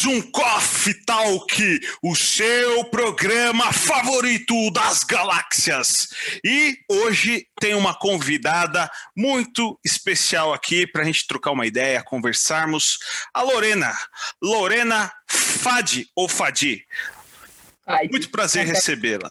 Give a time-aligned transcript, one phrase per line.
[0.00, 6.08] mais um Coffee Talk, o seu programa favorito das galáxias.
[6.42, 12.98] E hoje tem uma convidada muito especial aqui para a gente trocar uma ideia, conversarmos.
[13.34, 13.92] A Lorena,
[14.42, 16.86] Lorena Fadi ou Fadi.
[17.86, 19.30] Ai, Muito prazer recebê-la.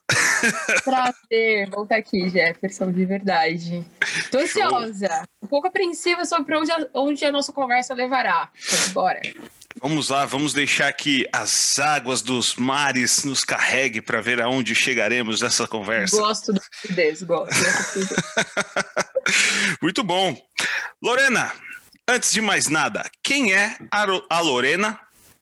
[0.83, 3.86] Prazer, voltar aqui, Jefferson, de verdade.
[4.29, 8.51] Tô ansiosa, um pouco apreensiva sobre onde a, onde a nossa conversa levará.
[8.89, 9.21] Embora.
[9.78, 15.41] Vamos lá, vamos deixar que as águas dos mares nos carreguem para ver aonde chegaremos
[15.41, 16.18] nessa conversa.
[16.18, 17.54] Gosto do fluidez, gosto.
[19.82, 20.36] Muito bom.
[21.01, 21.54] Lorena,
[22.07, 25.00] antes de mais nada, quem é a Lorena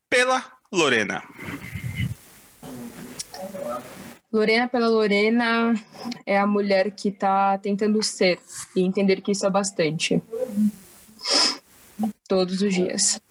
[0.10, 1.24] pela Lorena?
[4.32, 5.74] Lorena pela Lorena
[6.26, 8.40] é a mulher que está tentando ser
[8.76, 10.22] e entender que isso é bastante.
[12.28, 13.22] Todos os dias.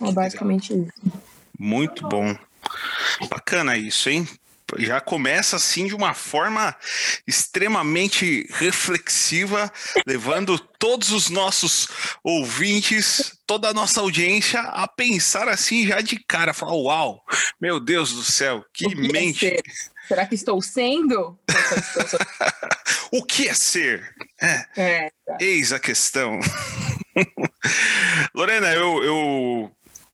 [0.00, 1.20] É basicamente isso.
[1.58, 2.36] Muito bom.
[3.28, 4.28] Bacana isso, hein?
[4.78, 6.74] já começa assim de uma forma
[7.26, 9.70] extremamente reflexiva,
[10.06, 11.86] levando todos os nossos
[12.24, 17.22] ouvintes, toda a nossa audiência a pensar assim já de cara, falar: "Uau,
[17.60, 19.46] meu Deus do céu, que, que mente".
[19.46, 19.60] É
[20.08, 21.38] Será que estou sendo?
[23.10, 24.14] o que é ser?
[24.40, 24.66] É.
[24.76, 25.38] é tá.
[25.40, 26.40] Eis a questão.
[28.34, 29.72] Lorena, eu, eu,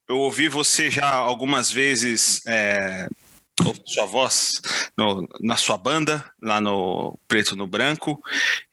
[0.09, 3.09] eu ouvi você já algumas vezes é,
[3.85, 4.61] sua voz
[4.97, 8.21] no, na sua banda, lá no Preto no Branco.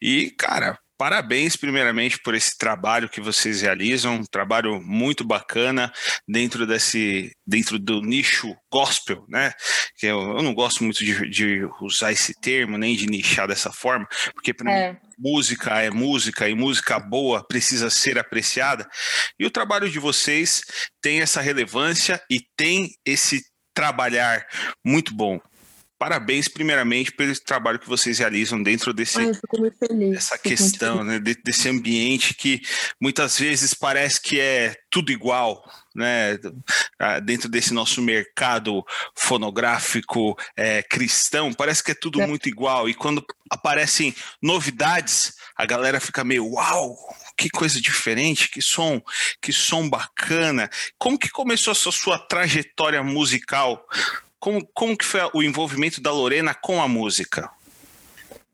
[0.02, 5.92] E, cara, parabéns primeiramente por esse trabalho que vocês realizam, um trabalho muito bacana
[6.28, 9.54] dentro desse dentro do nicho gospel, né?
[9.98, 13.72] Que eu, eu não gosto muito de, de, usar esse termo nem de nichar dessa
[13.72, 14.92] forma, porque para é.
[14.92, 18.88] mim música é música e música boa precisa ser apreciada.
[19.40, 20.62] E o trabalho de vocês
[21.02, 23.44] tem essa relevância e tem esse
[23.74, 24.46] trabalhar
[24.86, 25.40] muito bom.
[26.00, 29.32] Parabéns, primeiramente, pelo trabalho que vocês realizam dentro desse, Ai,
[30.12, 32.62] dessa questão, né, desse ambiente que
[33.02, 35.64] muitas vezes parece que é tudo igual,
[35.96, 36.38] né,
[37.24, 42.28] dentro desse nosso mercado fonográfico é, cristão, parece que é tudo é.
[42.28, 42.88] muito igual.
[42.88, 46.96] E quando aparecem novidades, a galera fica meio uau,
[47.36, 49.02] que coisa diferente, que som,
[49.42, 50.70] que som bacana.
[51.00, 53.84] Como que começou essa sua trajetória musical?
[54.40, 57.50] Como, como que foi o envolvimento da Lorena com a música?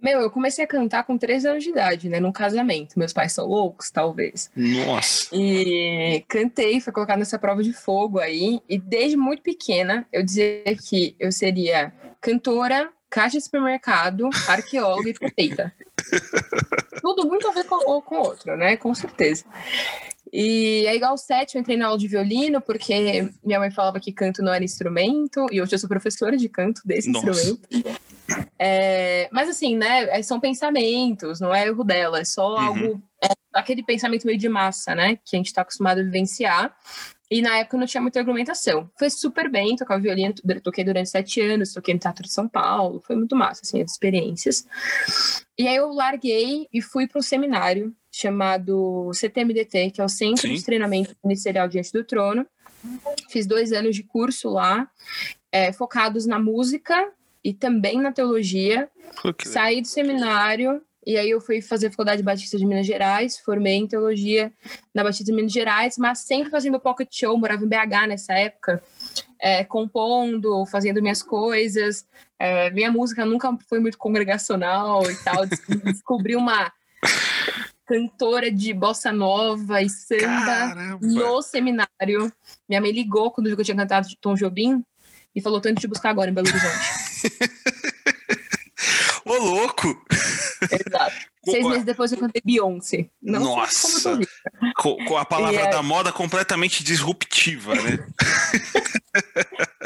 [0.04, 2.20] Meu, eu comecei a cantar com três anos de idade, né?
[2.20, 3.00] Num casamento.
[3.00, 4.52] Meus pais são loucos, talvez.
[4.54, 5.30] Nossa!
[5.32, 8.60] E cantei, fui colocada nessa prova de fogo aí.
[8.68, 15.14] E desde muito pequena, eu dizia que eu seria cantora, caixa de supermercado, arqueóloga e
[15.14, 15.74] prefeita.
[17.02, 18.76] Tudo muito a ver com o com outro, né?
[18.76, 19.46] Com certeza.
[20.36, 24.12] E aí, igual sete, eu entrei na aula de violino, porque minha mãe falava que
[24.12, 27.30] canto não era instrumento, e hoje eu sou professora de canto desse Nossa.
[27.30, 28.02] instrumento.
[28.58, 32.58] É, mas assim, né, é, são pensamentos, não é erro dela, é só uhum.
[32.58, 36.76] algo, é aquele pensamento meio de massa, né, que a gente está acostumado a vivenciar.
[37.30, 38.90] E na época não tinha muita argumentação.
[38.98, 43.02] Foi super bem tocar violino, toquei durante sete anos, toquei no Teatro de São Paulo,
[43.06, 44.68] foi muito massa, assim, as experiências.
[45.58, 50.48] E aí eu larguei e fui para um seminário chamado CTMDT, que é o Centro
[50.48, 50.54] Sim.
[50.54, 52.46] de Treinamento Ministerial Diante do Trono.
[53.30, 54.88] Fiz dois anos de curso lá,
[55.52, 57.12] é, focados na música
[57.44, 58.88] e também na teologia.
[59.26, 59.52] Okay.
[59.52, 63.76] Saí do seminário e aí eu fui fazer a Faculdade Batista de Minas Gerais, formei
[63.76, 64.54] em teologia
[64.94, 68.82] na Batista de Minas Gerais, mas sempre fazendo pocket show, morava em BH nessa época,
[69.42, 72.06] é, compondo, fazendo minhas coisas.
[72.38, 75.46] É, minha música nunca foi muito congregacional e tal.
[75.84, 76.72] Descobri uma
[77.86, 81.00] cantora de bossa nova e samba Caramba.
[81.02, 82.32] no seminário.
[82.68, 84.84] Minha mãe ligou quando viu que eu tinha cantado de Tom Jobim
[85.36, 87.24] e falou: tanto te buscar agora em Belo Horizonte.
[89.26, 90.06] Ô, louco!
[90.62, 91.16] Exato.
[91.46, 93.10] Seis meses depois eu cantei Beyoncé.
[93.22, 94.20] Não Nossa!
[94.78, 95.70] Com, com, a palavra é...
[95.70, 98.08] da moda completamente disruptiva, né?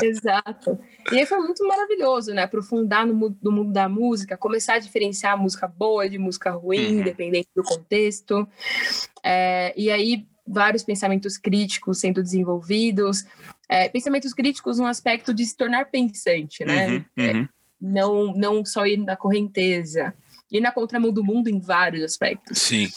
[0.01, 0.79] Exato.
[1.11, 2.43] E aí foi muito maravilhoso, né?
[2.43, 6.97] Aprofundar no, no, mundo da música, começar a diferenciar a música boa de música ruim,
[6.97, 7.03] uhum.
[7.03, 8.47] dependendo do contexto.
[9.23, 13.25] É, e aí, vários pensamentos críticos sendo desenvolvidos.
[13.69, 16.87] É, pensamentos críticos no aspecto de se tornar pensante, né?
[16.87, 17.43] Uhum, uhum.
[17.43, 17.49] É,
[17.79, 20.13] não, não só ir na correnteza,
[20.51, 22.59] ir na contramão do mundo em vários aspectos.
[22.59, 22.87] Sim.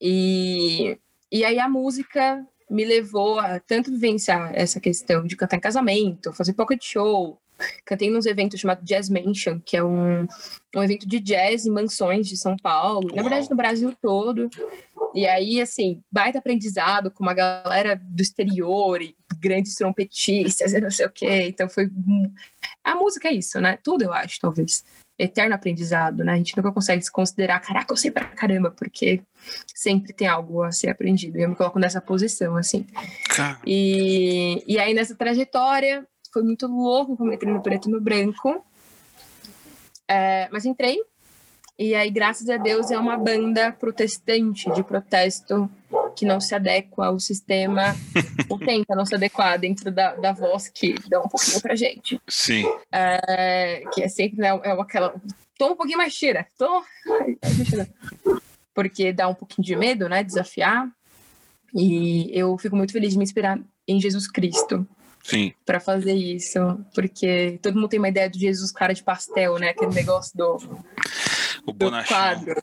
[0.00, 0.98] E,
[1.32, 6.32] e aí a música me levou a tanto vivenciar essa questão de cantar em casamento,
[6.32, 7.40] fazer pocket show.
[7.84, 10.26] Cantei nos eventos chamado Jazz Mansion, que é um,
[10.76, 14.48] um evento de jazz em mansões de São Paulo, na verdade no Brasil todo.
[15.12, 20.90] E aí, assim, baita aprendizado com uma galera do exterior, e grandes trompetistas e não
[20.90, 21.48] sei o quê.
[21.48, 21.90] Então foi.
[22.84, 23.78] A música é isso, né?
[23.82, 24.84] Tudo eu acho, talvez.
[25.18, 26.32] Eterno aprendizado, né?
[26.32, 29.20] A gente nunca consegue se considerar, caraca, eu sei pra caramba, porque
[29.74, 31.38] sempre tem algo a ser aprendido.
[31.38, 32.86] E eu me coloco nessa posição, assim.
[33.66, 38.64] E, e aí, nessa trajetória, foi muito louco como entrei no preto e no branco.
[40.06, 40.98] É, mas entrei,
[41.78, 45.70] e aí, graças a Deus, é uma banda protestante de protesto
[46.18, 47.94] que não se adequa ao sistema,
[48.50, 52.20] ou tenta não se adequar dentro da, da voz que dá um pouquinho pra gente.
[52.28, 52.64] Sim.
[52.90, 55.14] É, que é sempre né, é aquela.
[55.56, 56.44] Toma um pouquinho mais, tira.
[56.58, 56.84] Toma.
[58.74, 60.24] Porque dá um pouquinho de medo, né?
[60.24, 60.88] Desafiar.
[61.72, 64.86] E eu fico muito feliz de me inspirar em Jesus Cristo.
[65.22, 65.52] Sim.
[65.64, 66.58] Para fazer isso,
[66.94, 69.70] porque todo mundo tem uma ideia do Jesus cara de pastel, né?
[69.70, 70.56] Aquele negócio do
[71.64, 72.60] o do quadro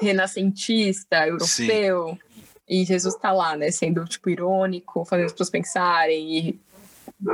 [0.00, 2.10] renascentista, europeu.
[2.10, 2.27] Sim.
[2.68, 3.70] E Jesus tá lá, né?
[3.70, 6.60] Sendo, tipo, irônico, fazendo as pessoas pensarem e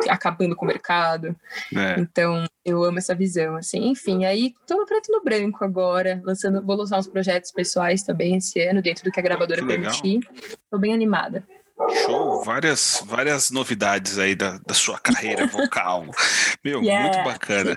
[0.08, 1.36] acabando com o mercado.
[1.74, 2.00] É.
[2.00, 3.88] Então, eu amo essa visão, assim.
[3.88, 8.02] Enfim, aí tô no preto e no branco agora, lançando, vou lançar uns projetos pessoais
[8.02, 10.20] também esse ano, dentro do que a gravadora permitir.
[10.70, 11.44] Tô bem animada.
[12.04, 16.06] Show, várias, várias novidades aí da, da sua carreira vocal.
[16.64, 17.08] Meu, yeah.
[17.08, 17.76] muito bacana.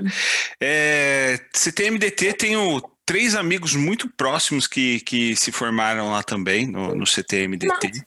[0.61, 6.93] É, CTMDT tem o três amigos muito próximos que, que se formaram lá também, no,
[6.93, 8.05] no CTMDT.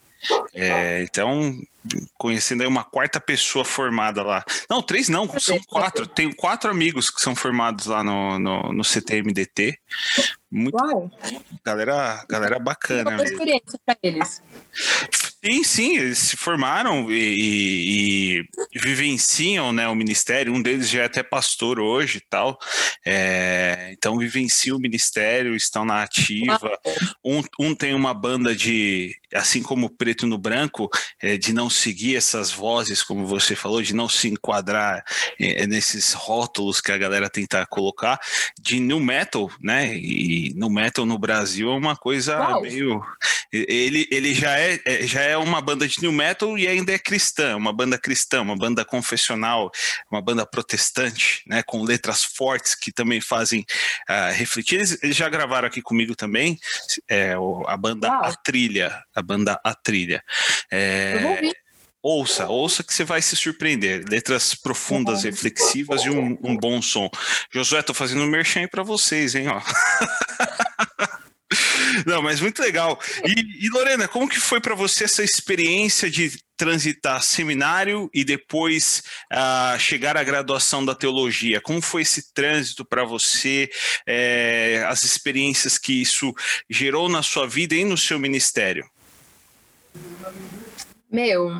[0.52, 1.58] É, então,
[2.18, 4.44] conhecendo aí uma quarta pessoa formada lá.
[4.68, 6.06] Não, três não, são quatro.
[6.06, 9.78] Tenho quatro amigos que são formados lá no, no, no CTMDT.
[10.50, 11.10] Muito, Uau.
[11.64, 13.12] Galera, galera bacana.
[13.12, 14.42] Uma experiência para eles.
[15.42, 18.40] Sim, sim, eles se formaram e, e,
[18.74, 20.52] e, vivenciam né, o ministério.
[20.52, 22.58] Um deles já é até pastor hoje e tal.
[23.06, 26.78] É, então vivenciam o ministério, estão na ativa.
[27.24, 30.90] Um, um tem uma banda de, assim como o Preto no Branco,
[31.22, 35.04] é, de não seguir essas vozes, como você falou, de não se enquadrar
[35.38, 38.20] é, nesses rótulos que a galera tenta colocar,
[38.60, 39.96] de new metal, né?
[39.96, 42.62] E no metal no Brasil é uma coisa Uau.
[42.62, 43.02] meio.
[43.52, 46.92] Ele, ele já é, é já é é uma banda de new metal e ainda
[46.92, 49.70] é cristã, uma banda cristã, uma banda confessional,
[50.10, 53.64] uma banda protestante, né, com letras fortes que também fazem
[54.08, 54.76] uh, refletir.
[54.76, 56.58] Eles, eles, já gravaram aqui comigo também,
[57.08, 57.34] é,
[57.66, 58.24] a banda Uau.
[58.24, 60.22] A Trilha, a banda A Trilha.
[60.70, 61.54] É, Eu vou ouvir.
[62.02, 64.04] Ouça, ouça que você vai se surpreender.
[64.08, 67.10] Letras profundas, reflexivas e um, um bom som.
[67.52, 69.60] Josué, tô fazendo um merchan para vocês, hein, ó.
[72.06, 72.98] Não, mas muito legal.
[73.26, 79.02] E, e Lorena, como que foi para você essa experiência de transitar seminário e depois
[79.32, 81.60] uh, chegar à graduação da teologia?
[81.60, 83.68] Como foi esse trânsito para você?
[84.06, 86.32] É, as experiências que isso
[86.70, 88.88] gerou na sua vida e no seu ministério?
[91.10, 91.50] Meu,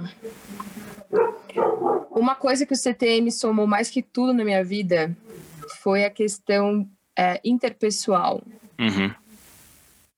[2.11, 5.17] uma coisa que o CTM somou mais que tudo na minha vida
[5.83, 8.43] foi a questão é, interpessoal.
[8.79, 9.13] Uhum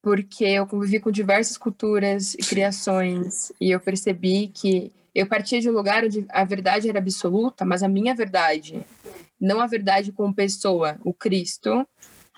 [0.03, 5.71] porque eu convivi com diversas culturas e criações e eu percebi que eu partia de
[5.71, 8.85] um lugar onde a verdade era absoluta, mas a minha verdade,
[9.41, 11.87] não a verdade como pessoa, o Cristo,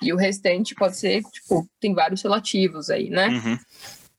[0.03, 3.29] e o restante pode ser, tipo, tem vários relativos aí, né?
[3.29, 3.59] Uhum.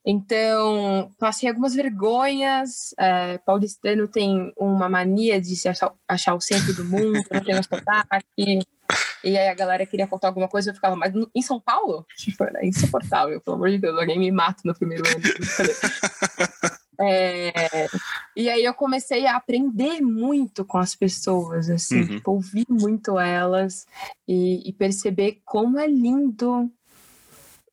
[0.05, 2.93] Então, passei algumas vergonhas.
[2.99, 7.57] É, paulistano tem uma mania de se achar, achar o centro do mundo, não tem
[7.57, 8.59] um sotaque.
[9.23, 12.05] E aí a galera queria contar alguma coisa, eu ficava, mas em São Paulo?
[12.15, 15.17] Tipo, era insuportável, pelo amor de Deus, alguém me mata no primeiro ano.
[17.01, 17.51] é,
[18.35, 22.07] e aí eu comecei a aprender muito com as pessoas, assim, uhum.
[22.07, 23.87] tipo, ouvir muito elas
[24.27, 26.71] e, e perceber como é lindo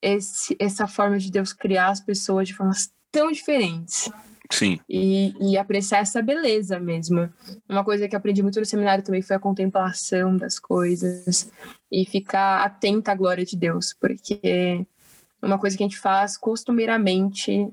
[0.02, 4.11] esse, essa forma de Deus criar as pessoas de formas tão diferentes.
[4.50, 4.78] Sim.
[4.88, 7.32] E, e apreciar essa beleza mesmo.
[7.66, 11.50] Uma coisa que aprendi muito no seminário também foi a contemplação das coisas
[11.90, 14.85] e ficar atenta à glória de Deus, porque
[15.40, 17.68] uma coisa que a gente faz costumeiramente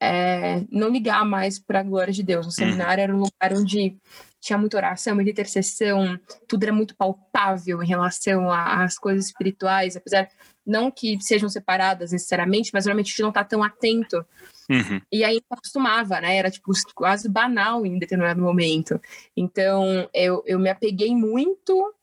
[0.00, 2.46] é não ligar mais para a glória de Deus.
[2.46, 3.96] O seminário era um lugar onde
[4.40, 10.28] tinha muita oração, muita intercessão, tudo era muito palpável em relação às coisas espirituais, apesar
[10.66, 14.24] não que sejam separadas necessariamente, mas normalmente a gente não está tão atento
[14.70, 15.00] Uhum.
[15.10, 16.36] E aí acostumava, né?
[16.36, 19.00] Era tipo quase banal em determinado momento.
[19.36, 21.94] Então eu, eu me apeguei muito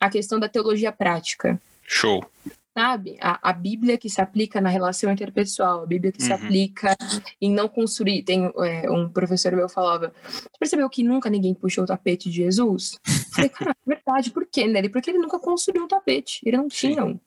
[0.00, 1.60] à questão da teologia prática.
[1.82, 2.24] Show.
[2.74, 3.18] Sabe?
[3.20, 6.26] A, a Bíblia que se aplica na relação interpessoal, a Bíblia que uhum.
[6.26, 6.96] se aplica
[7.40, 8.22] em não construir.
[8.22, 12.36] Tem é, um professor meu falava: Você percebeu que nunca ninguém puxou o tapete de
[12.36, 12.98] Jesus?
[13.06, 14.88] Eu falei, cara, é verdade, por quê, né?
[14.88, 17.18] Porque ele nunca construiu um tapete, ele não tinha um.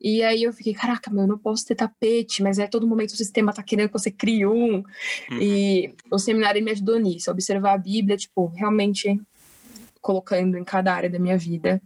[0.00, 3.10] E aí eu fiquei, caraca, meu, eu não posso ter tapete, mas é todo momento
[3.10, 4.76] o sistema tá querendo que você crie um.
[5.30, 5.40] Uhum.
[5.40, 9.20] E o seminário me ajudou nisso, observar a Bíblia, tipo, realmente
[10.06, 11.82] colocando em cada área da minha vida.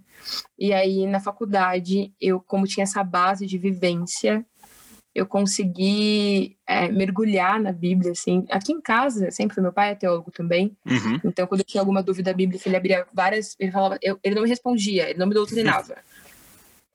[0.59, 4.45] E aí na faculdade, eu como tinha essa base de vivência,
[5.15, 8.45] eu consegui é, mergulhar na Bíblia, assim.
[8.50, 10.77] Aqui em casa, sempre meu pai é teólogo também.
[10.87, 11.19] Uhum.
[11.25, 14.35] Então, quando eu tinha alguma dúvida da Bíblia, ele abria várias, ele falava, eu, ele
[14.35, 15.97] não me respondia, ele não me doutrinava.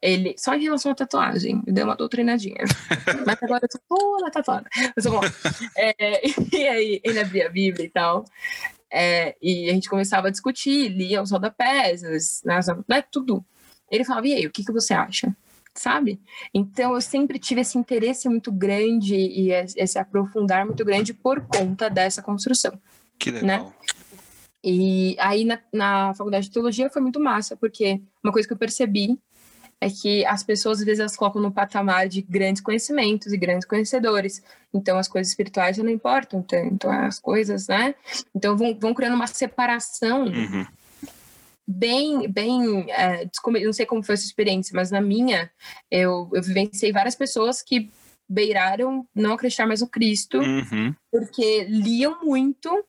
[0.01, 2.63] Ele, só em relação à tatuagem, me deu uma doutrinadinha.
[3.25, 4.69] Mas agora eu tô toda tatuada.
[4.95, 5.21] Mas, bom,
[5.75, 6.21] é,
[6.53, 8.25] e aí, ele abria a Bíblia e tal.
[8.97, 12.01] É, e a gente começava a discutir, lia os rodapés,
[12.45, 13.43] né, né, tudo.
[13.91, 15.35] Ele falava, e aí, o que, que você acha?
[15.73, 16.21] Sabe?
[16.53, 21.89] Então, eu sempre tive esse interesse muito grande e esse aprofundar muito grande por conta
[21.89, 22.79] dessa construção.
[23.19, 23.41] Que né?
[23.41, 23.65] legal.
[23.65, 23.73] Né?
[24.63, 28.57] E aí, na, na faculdade de teologia, foi muito massa, porque uma coisa que eu
[28.57, 29.19] percebi
[29.81, 33.67] é que as pessoas às vezes elas colocam no patamar de grandes conhecimentos e grandes
[33.67, 34.41] conhecedores.
[34.73, 37.95] Então as coisas espirituais já não importam tanto, as coisas, né?
[38.33, 40.65] Então vão, vão criando uma separação uhum.
[41.67, 43.29] bem, bem, é,
[43.63, 45.51] não sei como foi a sua experiência, mas na minha
[45.91, 47.89] eu, eu vivenciei várias pessoas que
[48.27, 50.95] beiraram não acreditar mais no Cristo, uhum.
[51.11, 52.83] porque liam muito,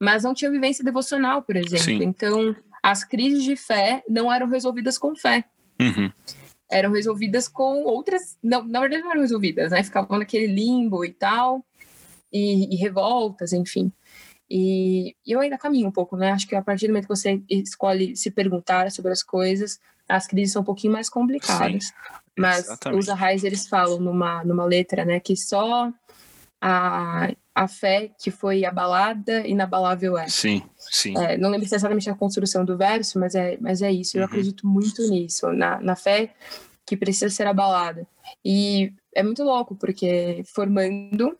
[0.00, 1.84] mas não tinham vivência devocional, por exemplo.
[1.84, 2.02] Sim.
[2.02, 5.44] Então as crises de fé não eram resolvidas com fé.
[5.84, 6.12] Uhum.
[6.70, 8.36] Eram resolvidas com outras.
[8.42, 9.82] Não, na verdade, não eram resolvidas, né?
[9.82, 11.64] Ficavam naquele limbo e tal,
[12.32, 13.92] e, e revoltas, enfim.
[14.50, 16.32] E, e eu ainda caminho um pouco, né?
[16.32, 20.26] Acho que a partir do momento que você escolhe se perguntar sobre as coisas, as
[20.26, 21.86] crises são um pouquinho mais complicadas.
[21.86, 21.92] Sim,
[22.36, 25.90] Mas os arrais, eles falam numa, numa letra, né, que só
[26.60, 30.26] a, a fé que foi abalada, inabalável é.
[30.26, 31.16] Sim, sim.
[31.16, 34.16] É, não lembro se exatamente a construção do verso, mas é, mas é isso.
[34.16, 34.26] Eu uhum.
[34.26, 36.34] acredito muito nisso, na, na fé
[36.84, 38.06] que precisa ser abalada.
[38.44, 41.38] E é muito louco, porque formando,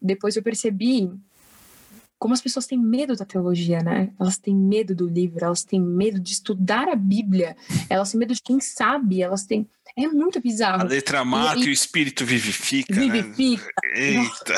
[0.00, 1.12] depois eu percebi
[2.20, 4.12] como as pessoas têm medo da teologia, né?
[4.20, 7.56] Elas têm medo do livro, elas têm medo de estudar a Bíblia,
[7.88, 9.66] elas têm medo de quem sabe, elas têm.
[9.96, 10.82] É muito bizarro.
[10.82, 12.94] A letra mata e, e o espírito vivifica.
[12.94, 13.08] Né?
[13.08, 13.72] Vivifica.
[13.82, 14.00] Né?
[14.00, 14.54] Eita.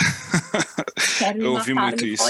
[1.39, 2.25] eu ouvi muito isso.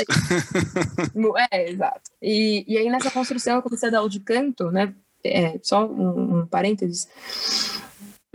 [1.51, 2.11] é, exato.
[2.21, 4.95] E, e aí nessa construção eu comecei a dar aula de canto, né?
[5.25, 7.09] É, só um, um parênteses.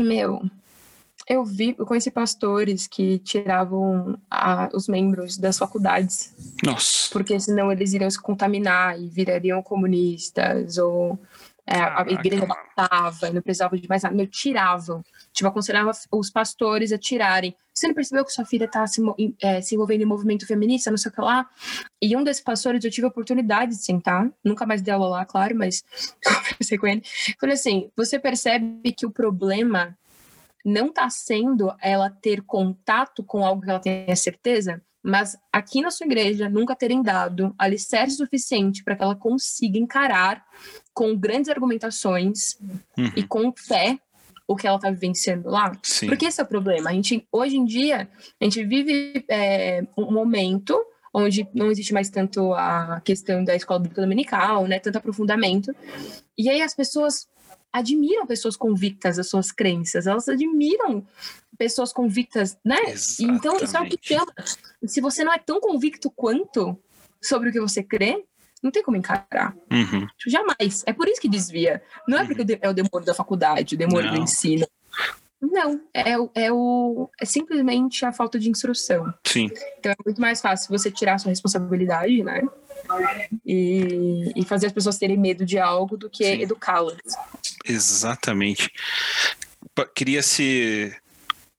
[0.01, 0.41] Meu,
[1.27, 6.33] eu vi, eu conheci pastores que tiravam a, os membros das faculdades.
[6.63, 7.09] Nossa.
[7.11, 11.19] Porque senão eles iriam se contaminar e virariam comunistas, ou
[11.65, 14.25] é, a igreja matava, não precisava de mais nada.
[14.25, 15.03] Tiravam.
[15.33, 17.53] Tipo, aconselhava os pastores a tirarem.
[17.73, 19.01] Você não percebeu que sua filha está se,
[19.41, 21.45] é, se, envolvendo em movimento feminista, não sei o que lá?
[22.01, 25.25] E um desses pastores, eu tive a oportunidade de sentar, nunca mais dei aula lá,
[25.25, 25.83] claro, mas
[26.23, 27.03] conversei com ele.
[27.37, 29.95] Falei assim: você percebe que o problema
[30.67, 35.89] não está sendo ela ter contato com algo que ela tenha certeza, mas aqui na
[35.89, 40.43] sua igreja nunca terem dado alicerce suficiente para que ela consiga encarar
[40.93, 42.59] com grandes argumentações
[42.97, 43.11] uhum.
[43.15, 43.97] e com fé
[44.45, 45.71] o que ela está vivenciando lá.
[45.81, 46.07] Sim.
[46.07, 46.89] Porque esse é o problema.
[46.89, 48.09] A gente, hoje em dia,
[48.39, 50.77] a gente vive é, um momento
[51.13, 55.73] onde não existe mais tanto a questão da escola bíblica dominical, né, tanto aprofundamento.
[56.37, 57.25] E aí as pessoas
[57.77, 61.05] admiram pessoas convictas das suas crenças, elas admiram
[61.57, 62.77] pessoas convictas, né?
[62.87, 63.23] Exatamente.
[63.23, 64.33] Então, isso é o que chama.
[64.85, 66.77] Se você não é tão convicto quanto
[67.21, 68.23] sobre o que você crê,
[68.61, 69.55] não tem como encarar.
[69.71, 70.07] Uhum.
[70.27, 70.83] Jamais.
[70.85, 71.81] É por isso que desvia.
[72.07, 72.59] Não é porque uhum.
[72.61, 74.15] é o demônio da faculdade, o demônio não.
[74.15, 74.67] do ensino.
[75.41, 79.13] Não, é, é, o, é simplesmente a falta de instrução.
[79.23, 79.49] Sim.
[79.77, 82.41] Então é muito mais fácil você tirar a sua responsabilidade, né?
[83.45, 86.97] E, e fazer as pessoas terem medo de algo do que educá-las.
[87.65, 88.71] Exatamente.
[89.93, 90.95] Queria se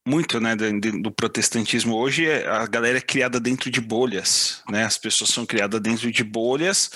[0.08, 4.84] muito né, do, protestantismo hoje, é, a galera é criada dentro de bolhas, né?
[4.84, 6.90] As pessoas são criadas dentro de bolhas,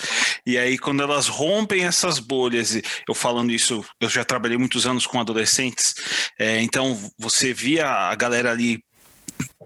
[0.47, 5.07] e aí quando elas rompem essas bolhas, eu falando isso, eu já trabalhei muitos anos
[5.07, 5.95] com adolescentes,
[6.38, 8.83] é, então você via a galera ali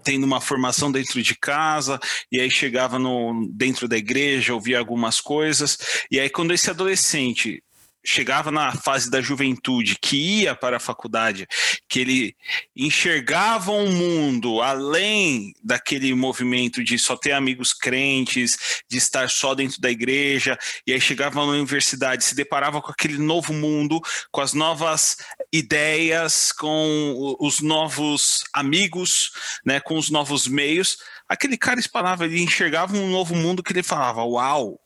[0.03, 1.99] tendo uma formação dentro de casa,
[2.31, 5.77] e aí chegava no, dentro da igreja, ouvia algumas coisas,
[6.11, 7.63] e aí quando esse adolescente
[8.07, 11.45] chegava na fase da juventude, que ia para a faculdade,
[11.89, 12.35] que ele
[12.73, 19.81] enxergava um mundo além daquele movimento de só ter amigos crentes, de estar só dentro
[19.81, 23.99] da igreja, e aí chegava na universidade, se deparava com aquele novo mundo,
[24.31, 25.17] com as novas
[25.51, 29.31] ideias, com os novos amigos,
[29.65, 30.97] né, com os novos meios.
[31.27, 34.79] Aquele cara espalhava, ele enxergava um novo mundo que ele falava: "Uau,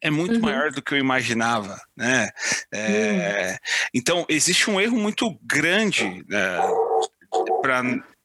[0.00, 0.40] é muito uhum.
[0.40, 2.28] maior do que eu imaginava, né?
[2.72, 3.56] É, uhum.
[3.94, 6.58] Então existe um erro muito grande né,
[7.60, 7.82] para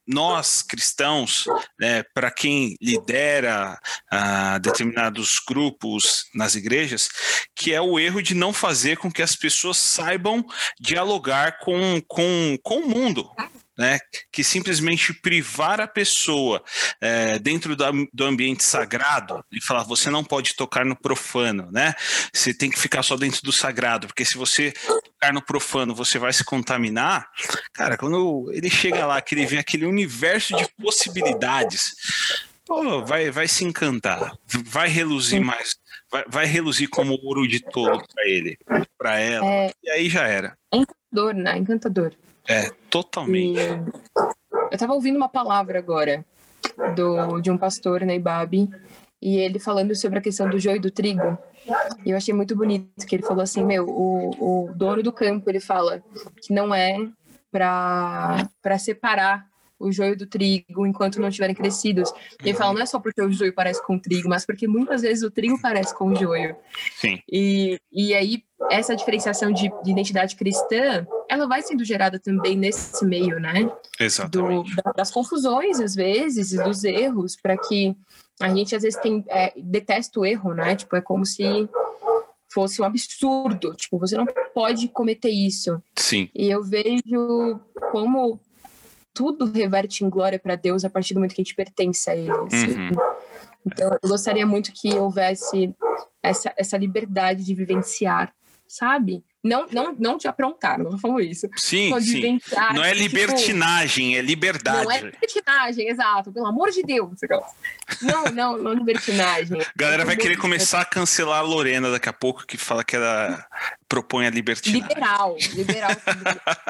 [0.08, 1.46] nós cristãos,
[1.78, 3.78] né, para quem lidera
[4.14, 7.10] uh, determinados grupos nas igrejas,
[7.54, 10.46] que é o erro de não fazer com que as pessoas saibam
[10.80, 13.30] dialogar com, com, com o mundo,
[13.78, 14.00] né,
[14.32, 16.64] que simplesmente privar a pessoa
[17.00, 21.94] é, dentro do, do, ambiente sagrado e falar você não pode tocar no profano, né?
[22.34, 26.18] Você tem que ficar só dentro do sagrado, porque se você tocar no profano você
[26.18, 27.30] vai se contaminar.
[27.72, 31.94] Cara, quando ele chega lá, que ele vê aquele universo de possibilidades,
[32.66, 35.76] pô, vai, vai se encantar, vai reluzir mais,
[36.12, 38.58] vai, vai reluzir como ouro de tolo para ele,
[38.98, 39.72] para ela, é...
[39.84, 40.58] e aí já era.
[40.74, 41.58] Encantador, né?
[41.58, 42.14] Encantador.
[42.48, 43.60] É, totalmente.
[43.60, 46.26] E eu tava ouvindo uma palavra agora
[46.96, 48.70] do, de um pastor na Ibabe,
[49.22, 51.38] e ele falando sobre a questão do joio e do trigo.
[52.06, 55.50] E eu achei muito bonito que ele falou assim, meu, o, o dono do campo,
[55.50, 56.02] ele fala
[56.42, 56.98] que não é
[57.52, 59.47] para separar
[59.80, 62.12] o joio do trigo enquanto não estiverem crescidos.
[62.44, 64.68] E ele fala, não é só porque o joio parece com o trigo, mas porque
[64.68, 66.56] muitas vezes o trigo parece com o joio.
[66.96, 67.22] Sim.
[67.32, 73.06] E, e aí, essa diferenciação de, de identidade cristã, ela vai sendo gerada também nesse
[73.06, 73.72] meio, né?
[74.00, 74.76] Exatamente.
[74.76, 77.96] Do, das confusões, às vezes, e dos erros, para que
[78.40, 80.76] a gente, às vezes, tem, é, detesta o erro, né?
[80.76, 81.44] Tipo, é como se
[82.50, 83.76] fosse um absurdo.
[83.76, 85.82] Tipo, você não pode cometer isso.
[85.96, 86.30] Sim.
[86.34, 87.60] E eu vejo
[87.92, 88.40] como
[89.18, 92.16] tudo reverte em glória para Deus a partir do momento que a gente pertence a
[92.16, 92.30] Ele.
[92.30, 92.80] Assim.
[92.80, 92.92] Uhum.
[93.66, 95.74] Então, eu gostaria muito que houvesse
[96.22, 98.32] essa, essa liberdade de vivenciar,
[98.68, 99.24] sabe?
[99.44, 101.48] Não, não, não te aprontar, não falou isso.
[101.56, 102.40] Sim, sim.
[102.76, 104.84] Não é tipo, libertinagem, tipo, é liberdade.
[104.84, 106.32] Não é libertinagem, exato.
[106.32, 107.12] Pelo amor de Deus.
[108.02, 109.62] Não, não, não libertinagem.
[109.62, 112.96] A galera vai querer começar a cancelar a Lorena daqui a pouco, que fala que
[112.96, 113.46] ela
[113.88, 114.82] propõe a libertinagem.
[114.88, 115.92] Liberal, liberal.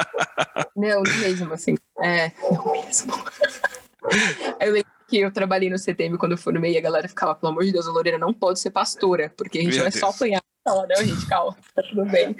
[0.77, 1.75] não, mesmo, assim.
[2.01, 3.13] É, não mesmo.
[4.60, 7.51] Eu lembro que eu trabalhei no CTM quando eu formei e a galera ficava, pelo
[7.51, 10.00] amor de Deus, a Lorena não pode ser pastora, porque a gente Meu vai Deus.
[10.00, 10.42] só apanhar.
[10.66, 12.36] Não, não, gente, calma, tá tudo bem.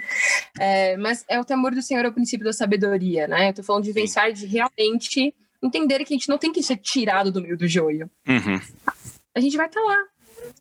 [0.58, 3.48] É, mas é o temor do Senhor é o princípio da sabedoria, né?
[3.48, 6.76] Eu tô falando de pensar de realmente entender que a gente não tem que ser
[6.76, 8.10] tirado do meio do joio.
[8.28, 8.60] Uhum.
[9.34, 10.04] A gente vai estar tá lá.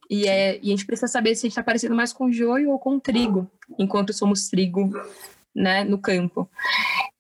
[0.10, 2.72] E, é, e a gente precisa saber se a gente está parecendo mais com joio
[2.72, 4.92] ou com trigo, enquanto somos trigo
[5.58, 6.50] né, no campo.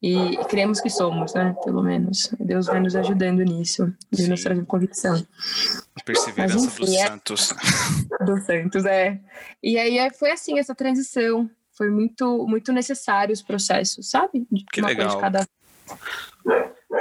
[0.01, 1.55] E cremos que somos, né?
[1.63, 2.29] Pelo menos.
[2.39, 5.25] Deus vai nos ajudando nisso, de nos trazer convicção.
[6.05, 7.07] Perseverança Mas, enfim, dos é...
[7.07, 7.53] santos.
[8.25, 9.19] Dos santos, é.
[9.61, 11.49] E aí é, foi assim essa transição.
[11.75, 14.45] Foi muito, muito necessário os processos, sabe?
[14.51, 15.19] De que legal.
[15.19, 15.47] Cada...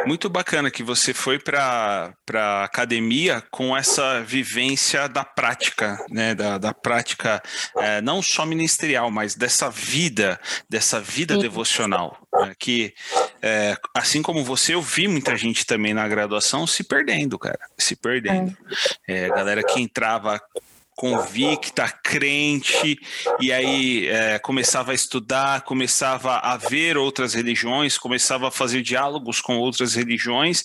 [0.04, 6.34] Muito bacana que você foi para a academia com essa vivência da prática, né?
[6.34, 7.40] da, da prática
[7.78, 11.40] é, não só ministerial, mas dessa vida, dessa vida Sim.
[11.40, 12.18] devocional.
[12.34, 12.52] Né?
[12.58, 12.94] Que,
[13.40, 17.94] é, assim como você, eu vi muita gente também na graduação se perdendo, cara, se
[17.94, 18.56] perdendo.
[19.06, 19.26] É.
[19.26, 20.40] é galera que entrava
[20.96, 22.98] convicta, crente,
[23.38, 29.42] e aí é, começava a estudar, começava a ver outras religiões, começava a fazer diálogos
[29.42, 30.64] com outras religiões,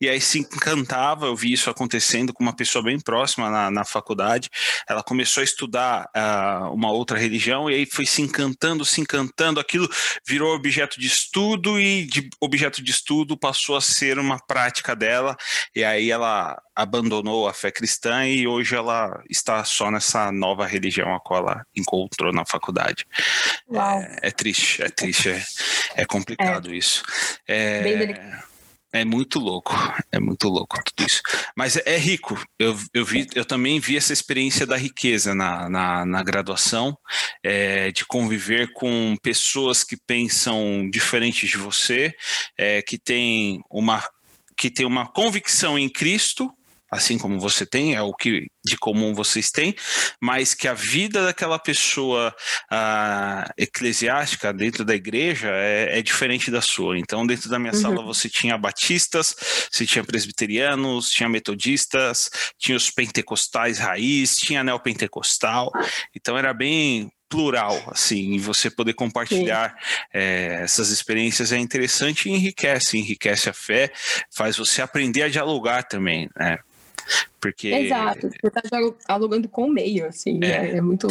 [0.00, 1.26] e aí se encantava.
[1.26, 4.50] Eu vi isso acontecendo com uma pessoa bem próxima na, na faculdade.
[4.88, 9.60] Ela começou a estudar uh, uma outra religião, e aí foi se encantando, se encantando.
[9.60, 9.88] Aquilo
[10.26, 15.36] virou objeto de estudo, e de objeto de estudo passou a ser uma prática dela,
[15.72, 21.12] e aí ela abandonou a fé cristã e hoje ela está só nessa nova religião
[21.12, 23.04] a qual ela encontrou na faculdade.
[24.22, 25.42] É, é, triste, é triste, é,
[25.96, 26.76] é complicado é.
[26.76, 27.02] isso.
[27.48, 28.38] É,
[28.92, 29.74] é muito louco,
[30.12, 31.20] é muito louco tudo isso.
[31.56, 32.40] Mas é, é, rico.
[32.56, 36.96] Eu, eu, vi, eu também vi essa experiência da riqueza na, na, na graduação,
[37.42, 42.14] é, de conviver com pessoas que pensam diferente de você,
[42.86, 44.00] que tem uma
[44.56, 46.52] que tem uma convicção em Cristo,
[46.90, 49.74] assim como você tem, é o que de comum vocês têm,
[50.20, 52.34] mas que a vida daquela pessoa
[52.70, 56.98] uh, eclesiástica dentro da igreja é, é, diferente da sua.
[56.98, 57.80] Então, dentro da minha uhum.
[57.80, 59.34] sala você tinha batistas,
[59.70, 65.70] você tinha presbiterianos, tinha metodistas, tinha os pentecostais raiz, tinha neopentecostal.
[66.14, 69.76] Então, era bem plural, assim, e você poder compartilhar
[70.12, 73.92] é, essas experiências é interessante e enriquece, enriquece a fé,
[74.34, 76.58] faz você aprender a dialogar também, né?
[77.40, 77.68] Porque...
[77.68, 78.62] Exato, você está
[79.06, 81.08] alugando com o meio, assim, é, é, é muito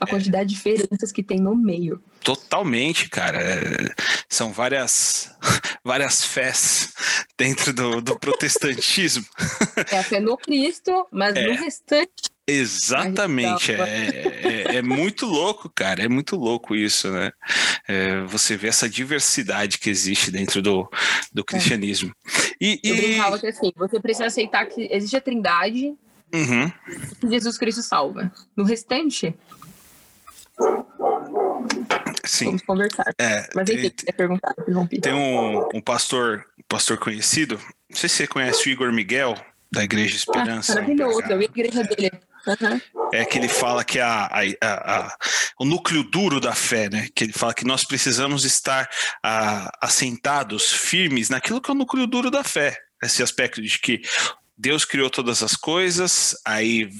[0.00, 0.46] a quantidade é.
[0.46, 2.02] de diferenças que tem no meio.
[2.22, 3.40] Totalmente, cara.
[3.40, 3.94] É,
[4.28, 5.34] são várias,
[5.84, 6.92] várias fés
[7.38, 9.24] dentro do, do protestantismo.
[9.90, 11.46] É a fé no Cristo, mas é.
[11.46, 14.39] no restante Exatamente, é,
[14.70, 16.02] é, é, é, muito louco, cara.
[16.02, 17.32] É muito louco isso, né?
[17.88, 20.88] É, você vê essa diversidade que existe dentro do,
[21.32, 22.14] do cristianismo.
[22.60, 25.94] E, Eu brincava que assim, você precisa aceitar que existe a trindade
[26.32, 26.70] uhum.
[27.20, 28.30] que Jesus Cristo salva.
[28.56, 29.34] No restante,
[32.24, 32.46] Sim.
[32.46, 33.12] Vamos conversar.
[33.18, 34.54] É, Mas enfim, tem, perguntar,
[35.02, 39.34] Tem um, um pastor, um pastor conhecido, não sei se você conhece o Igor Miguel,
[39.72, 40.72] da Igreja Esperança.
[40.72, 42.10] Ah, maravilhoso, eu vi a igreja dele.
[42.46, 42.80] Uhum.
[43.12, 45.16] É que ele fala que a, a, a,
[45.58, 47.08] o núcleo duro da fé, né?
[47.14, 48.88] Que ele fala que nós precisamos estar
[49.80, 52.76] assentados, firmes naquilo que é o núcleo duro da fé.
[53.02, 54.02] Esse aspecto de que
[54.56, 56.90] Deus criou todas as coisas, aí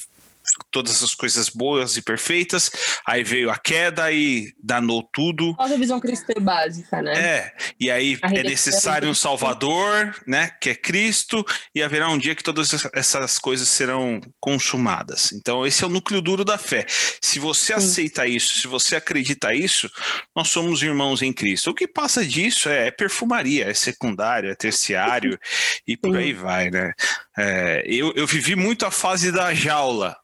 [0.71, 2.71] todas as coisas boas e perfeitas,
[3.07, 5.55] aí veio a queda e danou tudo.
[5.59, 7.13] A visão cristã básica, né?
[7.19, 12.35] É, e aí é necessário um Salvador, né, que é Cristo, e haverá um dia
[12.35, 15.33] que todas essas coisas serão consumadas.
[15.33, 16.87] Então, esse é o núcleo duro da fé.
[17.21, 17.73] Se você Sim.
[17.75, 19.91] aceita isso, se você acredita isso,
[20.35, 21.71] nós somos irmãos em Cristo.
[21.71, 25.39] O que passa disso é perfumaria, é secundário, é terciário,
[25.87, 26.19] e por Sim.
[26.19, 26.93] aí vai, né?
[27.37, 30.17] É, eu, eu vivi muito a fase da jaula,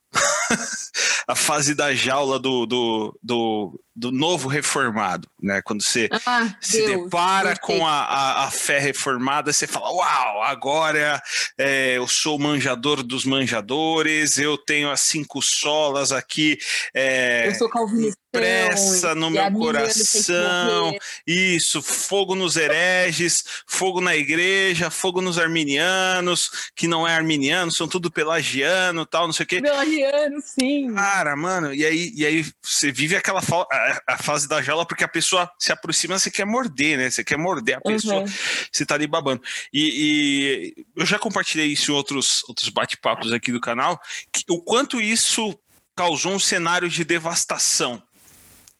[1.26, 5.60] a fase da jaula do, do, do, do novo reformado, né?
[5.60, 9.90] Quando você ah, se Deus, depara Deus com a, a, a, fé reformada, você fala:
[9.90, 11.20] Uau, agora
[11.58, 16.58] é, eu sou o manjador dos manjadores, eu tenho as cinco solas aqui.
[16.94, 20.96] É, eu sou calvinista pressa no meu coração.
[21.26, 27.88] Isso, fogo nos hereges, fogo na igreja, fogo nos arminianos, que não é arminiano, são
[27.88, 29.60] tudo pelagiano, tal, não sei o quê.
[29.60, 30.94] Pelagiano, sim.
[30.94, 35.04] Cara, mano, e aí, e aí você vive aquela a, a fase da jaula porque
[35.04, 37.10] a pessoa se aproxima, você quer morder, né?
[37.10, 38.32] Você quer morder a pessoa, uhum.
[38.70, 39.42] você tá ali babando.
[39.72, 44.00] E, e, eu já compartilhei isso em outros, outros bate-papos aqui do canal,
[44.32, 45.58] que, o quanto isso
[45.94, 48.02] causou um cenário de devastação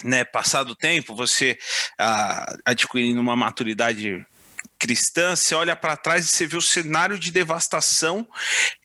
[0.05, 1.59] né, passado o tempo, você
[1.99, 4.25] ah, adquirindo uma maturidade
[4.79, 8.27] cristã, você olha para trás e você vê o cenário de devastação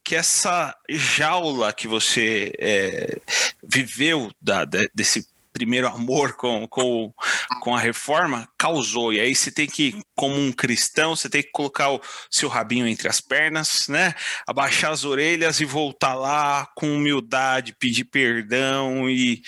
[0.03, 3.19] que essa jaula que você é,
[3.63, 5.27] viveu da, desse
[5.61, 7.13] primeiro amor com, com,
[7.61, 9.13] com a reforma causou.
[9.13, 12.87] E aí você tem que, como um cristão, você tem que colocar o seu rabinho
[12.87, 14.15] entre as pernas, né?
[14.47, 19.43] Abaixar as orelhas e voltar lá com humildade, pedir perdão e,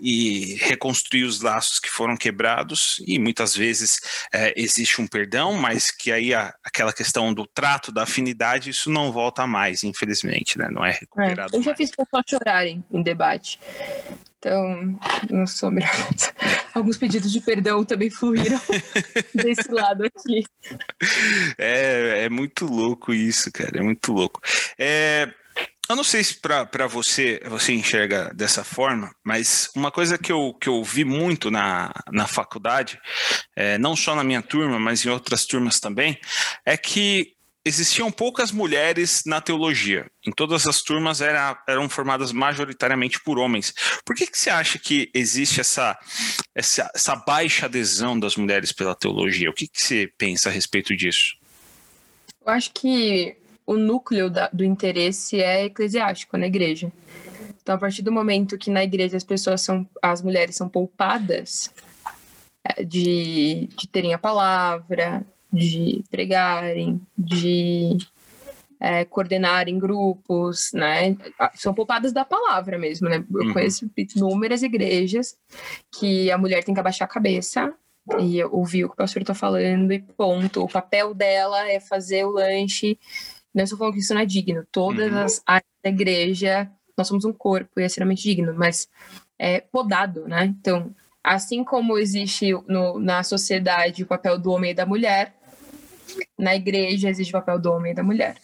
[0.00, 3.02] e reconstruir os laços que foram quebrados.
[3.06, 4.00] E muitas vezes
[4.32, 8.88] é, existe um perdão, mas que aí a, aquela questão do trato, da afinidade, isso
[8.88, 10.68] não volta mais, infelizmente, né?
[10.70, 11.54] Não é recuperado.
[11.54, 11.76] É, eu já mais.
[11.76, 13.60] fiz pessoas chorarem em debate.
[14.46, 14.96] Então,
[15.28, 15.90] não sou melhor.
[16.72, 18.60] Alguns pedidos de perdão também fluíram
[19.34, 20.44] desse lado aqui.
[21.58, 23.78] É, é muito louco isso, cara.
[23.78, 24.40] É muito louco.
[24.78, 25.28] É,
[25.88, 30.54] eu não sei se para você você enxerga dessa forma, mas uma coisa que eu,
[30.54, 33.00] que eu vi muito na, na faculdade,
[33.56, 36.20] é, não só na minha turma, mas em outras turmas também,
[36.64, 37.35] é que
[37.66, 40.06] existiam poucas mulheres na teologia.
[40.24, 43.74] Em todas as turmas era, eram formadas majoritariamente por homens.
[44.04, 45.98] Por que, que você acha que existe essa,
[46.54, 49.50] essa, essa baixa adesão das mulheres pela teologia?
[49.50, 51.36] O que, que você pensa a respeito disso?
[52.40, 56.92] Eu acho que o núcleo da, do interesse é eclesiástico na igreja.
[57.60, 61.72] Então, a partir do momento que na igreja as pessoas são, as mulheres são poupadas
[62.64, 65.26] é, de, de terem a palavra,
[65.56, 67.96] de pregarem, de
[68.80, 71.16] é, coordenarem grupos, né?
[71.54, 73.24] São poupadas da palavra mesmo, né?
[73.32, 73.52] Eu uhum.
[73.52, 75.36] conheço inúmeras igrejas
[75.98, 77.72] que a mulher tem que abaixar a cabeça
[78.20, 80.62] e ouvir o que o pastor está falando e ponto.
[80.62, 82.98] O papel dela é fazer o lanche.
[83.54, 84.64] Não estou falando que isso não é digno.
[84.70, 85.18] Todas uhum.
[85.18, 88.88] as áreas da igreja, nós somos um corpo e é extremamente digno, mas
[89.38, 90.44] é podado, né?
[90.44, 95.34] Então, assim como existe no, na sociedade o papel do homem e da mulher,
[96.38, 98.36] na igreja existe o papel do homem e da mulher.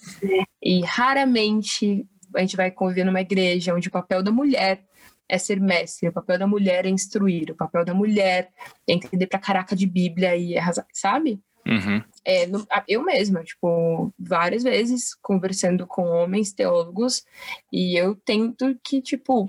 [0.63, 4.85] E raramente a gente vai conviver numa igreja onde o papel da mulher
[5.29, 8.51] é ser mestre, o papel da mulher é instruir, o papel da mulher
[8.87, 11.41] é entender pra caraca de Bíblia e arrasar, sabe?
[11.67, 12.03] Uhum.
[12.25, 12.49] É,
[12.89, 17.25] eu mesma, tipo, várias vezes conversando com homens teólogos
[17.73, 19.49] e eu tento que, tipo,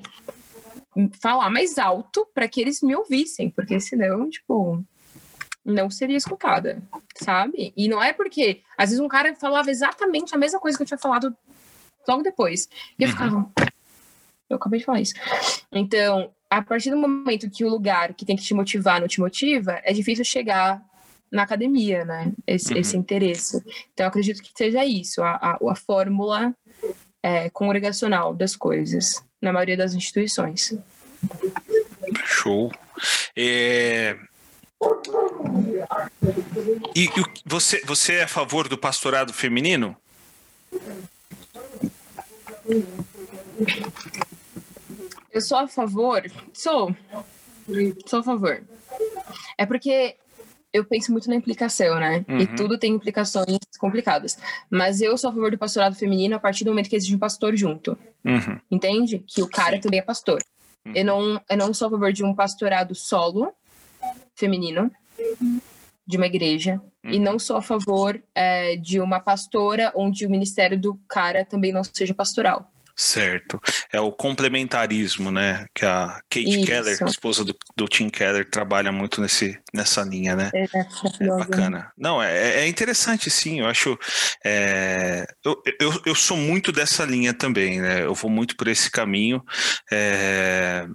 [1.19, 4.84] falar mais alto para que eles me ouvissem, porque senão, tipo,
[5.65, 6.82] não seria escutada,
[7.15, 7.73] sabe?
[7.76, 10.88] E não é porque, às vezes, um cara falava exatamente a mesma coisa que eu
[10.88, 11.36] tinha falado
[12.08, 12.67] logo depois.
[12.99, 13.13] E eu uhum.
[13.13, 13.52] ficava.
[14.49, 15.13] Eu acabei de falar isso.
[15.71, 19.19] Então, a partir do momento que o lugar que tem que te motivar não te
[19.19, 20.84] motiva, é difícil chegar
[21.32, 22.32] na academia, né?
[22.45, 22.80] Esse, uhum.
[22.80, 23.63] esse interesse.
[23.93, 26.54] Então, acredito que seja isso, a, a, a fórmula
[27.23, 30.78] é, congregacional das coisas, na maioria das instituições.
[32.26, 32.71] Show.
[33.36, 34.17] É...
[36.95, 37.12] E, e
[37.45, 39.95] você, você é a favor do pastorado feminino?
[45.32, 46.23] Eu sou a favor.
[46.53, 46.95] Sou.
[48.06, 48.63] Sou a favor.
[49.58, 50.15] É porque
[50.71, 52.25] eu penso muito na implicação, né?
[52.27, 52.39] Uhum.
[52.39, 54.38] E tudo tem implicações complicadas.
[54.69, 57.19] Mas eu sou a favor do pastorado feminino a partir do momento que existe um
[57.19, 57.97] pastor junto.
[58.25, 58.60] Uhum.
[58.71, 59.23] Entende?
[59.27, 59.82] Que o cara Sim.
[59.82, 60.41] também é pastor.
[60.86, 60.93] Uhum.
[60.95, 63.53] Eu, não, eu não sou a favor de um pastorado solo
[64.36, 64.91] feminino
[66.05, 66.81] de uma igreja.
[67.03, 71.71] E não sou a favor é, de uma pastora onde o ministério do cara também
[71.71, 72.69] não seja pastoral.
[72.95, 73.59] Certo.
[73.91, 75.65] É o complementarismo, né?
[75.73, 76.65] Que a Kate Isso.
[76.65, 80.51] Keller, esposa do, do, Tim Keller, trabalha muito nesse, nessa linha, né?
[80.53, 80.88] É, é,
[81.21, 81.91] é bacana.
[81.97, 83.62] Não, é, é interessante, sim.
[83.62, 83.97] Eu acho.
[84.45, 88.03] É, eu, eu, eu sou muito dessa linha também, né?
[88.03, 89.43] Eu vou muito por esse caminho.
[89.91, 90.88] É,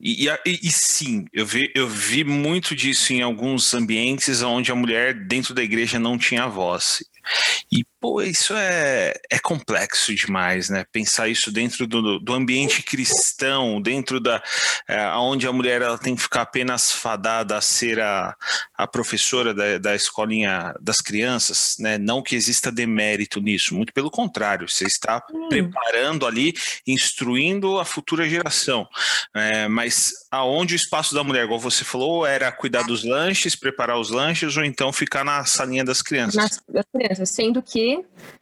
[0.00, 4.74] e, e, e, sim, eu vi, eu vi muito disso em alguns ambientes onde a
[4.74, 7.04] mulher dentro da igreja não tinha voz.
[7.70, 10.84] E, pô, isso é, é complexo demais, né?
[10.90, 14.42] Pensar isso dentro do, do ambiente cristão, dentro da.
[14.88, 18.34] É, onde a mulher ela tem que ficar apenas fadada a ser a,
[18.76, 21.98] a professora da, da escolinha das crianças, né?
[21.98, 25.48] Não que exista demérito nisso, muito pelo contrário, você está hum.
[25.48, 26.54] preparando ali,
[26.86, 28.88] instruindo a futura geração.
[29.34, 33.98] É, mas aonde o espaço da mulher, igual você falou, era cuidar dos lanches, preparar
[33.98, 36.34] os lanches, ou então ficar na salinha das crianças?
[36.34, 37.89] Nas, das crianças, sendo que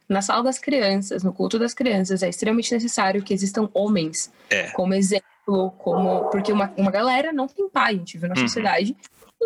[0.07, 4.69] na sala das crianças, no culto das crianças, é extremamente necessário que existam homens é.
[4.71, 8.35] como exemplo, como porque uma, uma galera não tem pai, a gente na uhum.
[8.35, 8.95] sociedade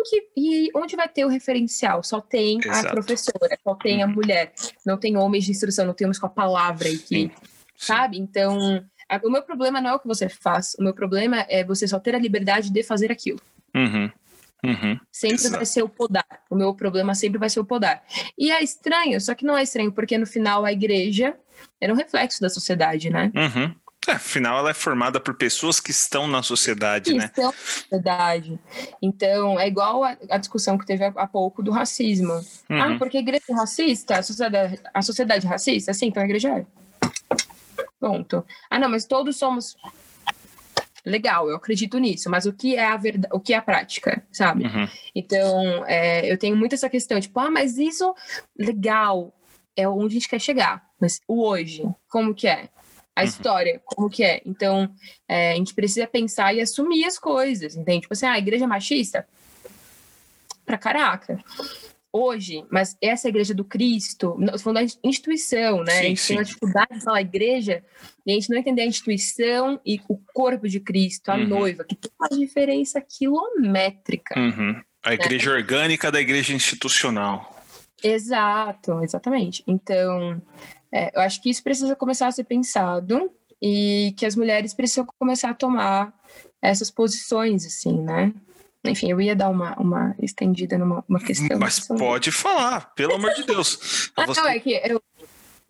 [0.04, 2.02] que, e onde vai ter o referencial?
[2.02, 2.88] Só tem Exato.
[2.88, 4.12] a professora, só tem a uhum.
[4.12, 4.52] mulher,
[4.84, 7.30] não tem homens de instrução, não temos com a palavra aqui, Sim.
[7.76, 8.18] sabe?
[8.18, 8.84] Então,
[9.22, 11.98] o meu problema não é o que você faz, o meu problema é você só
[11.98, 13.40] ter a liberdade de fazer aquilo.
[13.74, 14.10] Uhum.
[14.64, 15.56] Uhum, sempre exato.
[15.56, 16.26] vai ser o podar.
[16.50, 18.02] O meu problema sempre vai ser o podar.
[18.38, 21.36] E é estranho, só que não é estranho, porque no final a igreja
[21.80, 23.30] era um reflexo da sociedade, né?
[23.34, 23.74] Uhum.
[24.06, 27.24] É, afinal, ela é formada por pessoas que estão na sociedade, que né?
[27.24, 28.60] Estão na sociedade.
[29.00, 32.34] Então, é igual a, a discussão que teve há pouco do racismo.
[32.68, 32.82] Uhum.
[32.82, 35.94] Ah, porque a igreja é racista, a sociedade, a sociedade é racista?
[35.94, 36.66] Sim, então a igreja é.
[37.98, 38.44] Ponto.
[38.68, 39.76] Ah, não, mas todos somos
[41.04, 44.24] legal, eu acredito nisso, mas o que é a verdade, o que é a prática,
[44.32, 44.64] sabe?
[44.64, 44.88] Uhum.
[45.14, 48.14] Então, é, eu tenho muito essa questão, tipo, ah, mas isso,
[48.58, 49.34] legal,
[49.76, 52.68] é onde a gente quer chegar, mas o hoje, como que é?
[53.14, 53.26] A uhum.
[53.26, 54.40] história, como que é?
[54.46, 54.90] Então,
[55.28, 58.02] é, a gente precisa pensar e assumir as coisas, entende?
[58.02, 59.26] Tipo assim, ah, a igreja é machista?
[60.64, 61.38] Pra caraca
[62.14, 65.90] hoje, mas essa é igreja do Cristo, nós falando da instituição, né?
[65.92, 66.28] Sim, a gente sim.
[66.28, 67.82] tem uma dificuldade de falar igreja
[68.24, 71.48] e a gente não entender a instituição e o corpo de Cristo, a uhum.
[71.48, 74.38] noiva, que tem uma diferença quilométrica.
[74.38, 74.80] Uhum.
[75.02, 75.14] A né?
[75.16, 75.56] igreja né?
[75.56, 77.52] orgânica da igreja institucional.
[78.00, 79.64] Exato, exatamente.
[79.66, 80.40] Então,
[80.92, 83.28] é, eu acho que isso precisa começar a ser pensado
[83.60, 86.14] e que as mulheres precisam começar a tomar
[86.62, 88.32] essas posições, assim, né?
[88.84, 91.58] Enfim, eu ia dar uma, uma estendida numa uma questão.
[91.58, 94.10] Mas pode falar, pelo amor de Deus.
[94.16, 94.40] ah, você...
[94.40, 95.02] não, é que eu,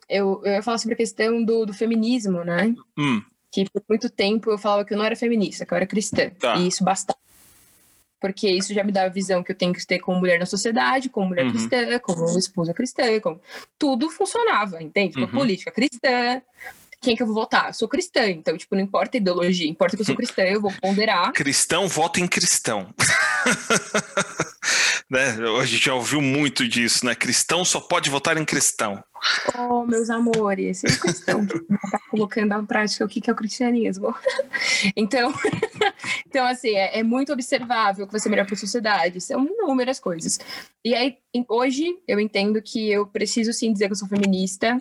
[0.09, 2.75] eu, eu ia falar sobre a questão do, do feminismo, né?
[2.97, 3.21] Hum.
[3.51, 6.29] Que por muito tempo eu falava que eu não era feminista, que eu era cristã.
[6.31, 6.57] Tá.
[6.57, 7.17] E isso bastava.
[8.19, 10.45] Porque isso já me dá a visão que eu tenho que ter como mulher na
[10.45, 11.51] sociedade, como mulher uhum.
[11.51, 13.39] cristã, como esposa cristã, como...
[13.77, 15.19] tudo funcionava, entende?
[15.19, 15.27] Uhum.
[15.27, 16.41] política cristã,
[17.05, 17.67] quem que eu vou votar?
[17.67, 20.59] Eu sou cristã, então, tipo, não importa a ideologia, importa que eu sou cristã, eu
[20.59, 21.31] vou ponderar.
[21.33, 22.93] Cristão vota em cristão.
[25.09, 25.37] né?
[25.61, 27.13] A gente já ouviu muito disso, né?
[27.13, 29.03] Cristão só pode votar em cristão.
[29.57, 34.13] Oh, meus amores, eu cristão tá colocando na prática o que, que é o cristianismo.
[34.95, 35.33] então,
[36.27, 39.99] então, assim, é, é muito observável que vai ser melhor para a sociedade, são inúmeras
[39.99, 40.39] coisas.
[40.83, 41.17] E aí,
[41.49, 44.77] hoje, eu entendo que eu preciso sim dizer que eu sou feminista,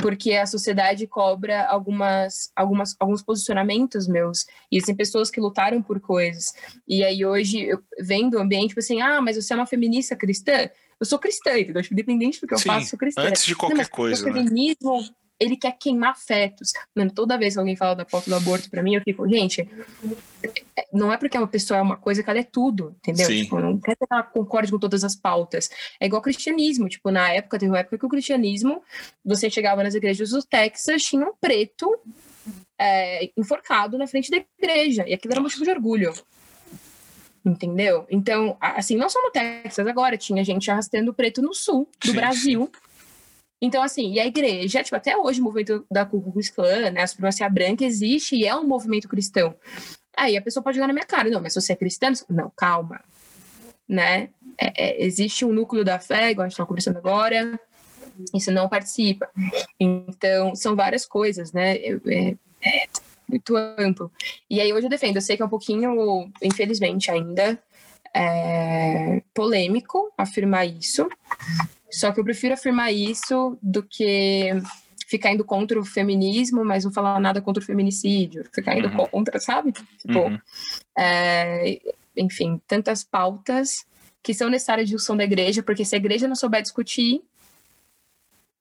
[0.00, 4.46] porque a sociedade cobra algumas, algumas, alguns posicionamentos meus.
[4.70, 6.52] E existem pessoas que lutaram por coisas.
[6.86, 10.16] E aí hoje, eu vendo o ambiente, tipo assim, ah, mas você é uma feminista
[10.16, 10.70] cristã?
[11.00, 11.80] Eu sou cristã, entendeu?
[11.82, 13.22] Tipo, independente do que eu Sim, faço, eu sou cristã.
[13.22, 14.28] Antes de qualquer Não, coisa.
[14.28, 14.44] O né?
[15.40, 16.72] Ele quer queimar fetos.
[16.94, 19.68] Mano, toda vez que alguém fala da pauta do aborto pra mim, eu fico, gente,
[20.92, 23.26] não é porque uma pessoa é uma coisa que ela é tudo, entendeu?
[23.26, 23.42] Sim.
[23.44, 25.70] Tipo, não quer que ela concorde com todas as pautas.
[26.00, 26.88] É igual cristianismo.
[26.88, 28.82] Tipo, na época, teve uma época que o cristianismo,
[29.24, 31.88] você chegava nas igrejas do Texas, tinha um preto
[32.78, 35.04] é, enforcado na frente da igreja.
[35.06, 36.12] E aquilo era motivo de orgulho.
[37.44, 38.06] Entendeu?
[38.10, 42.16] Então, assim, não só no Texas agora, tinha gente arrastando preto no sul do sim,
[42.16, 42.70] Brasil.
[43.60, 47.02] Então, assim, e a igreja, tipo, até hoje o movimento da Ku Klux Klan, né,
[47.02, 49.54] a supremacia branca existe e é um movimento cristão.
[50.16, 52.12] Aí a pessoa pode jogar na minha cara, não, mas você é cristã?
[52.28, 53.00] Não, calma,
[53.88, 54.30] né?
[54.60, 57.58] É, é, existe um núcleo da fé, igual a gente está conversando agora,
[58.34, 59.28] isso não participa.
[59.78, 61.76] Então, são várias coisas, né?
[61.76, 62.86] É, é,
[63.28, 64.10] muito amplo.
[64.48, 67.60] E aí hoje eu defendo, eu sei que é um pouquinho, infelizmente ainda,
[68.14, 71.08] é, polêmico afirmar isso,
[71.90, 74.50] só que eu prefiro afirmar isso do que
[75.06, 79.06] ficar indo contra o feminismo, mas não falar nada contra o feminicídio, ficar indo uhum.
[79.06, 79.72] contra, sabe?
[79.72, 80.38] Tipo, uhum.
[80.98, 81.80] é,
[82.14, 83.86] enfim, tantas pautas
[84.22, 87.22] que são necessárias de discussão da igreja, porque se a igreja não souber discutir,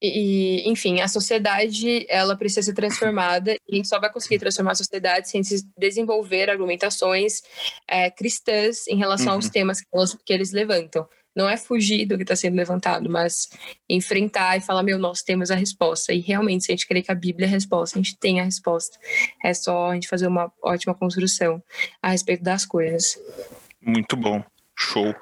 [0.02, 4.72] e, enfim, a sociedade ela precisa ser transformada e a gente só vai conseguir transformar
[4.72, 5.42] a sociedade sem
[5.76, 7.42] desenvolver argumentações
[7.88, 9.34] é, cristãs em relação uhum.
[9.34, 11.08] aos temas que, elas, que eles levantam
[11.38, 13.48] não é fugir do que está sendo levantado, mas
[13.88, 16.12] enfrentar e falar, meu, nós temos a resposta.
[16.12, 18.40] E realmente, se a gente crê que a Bíblia é a resposta, a gente tem
[18.40, 18.98] a resposta.
[19.46, 21.62] É só a gente fazer uma ótima construção
[22.02, 23.20] a respeito das coisas.
[23.80, 24.44] Muito bom.
[24.76, 25.16] Show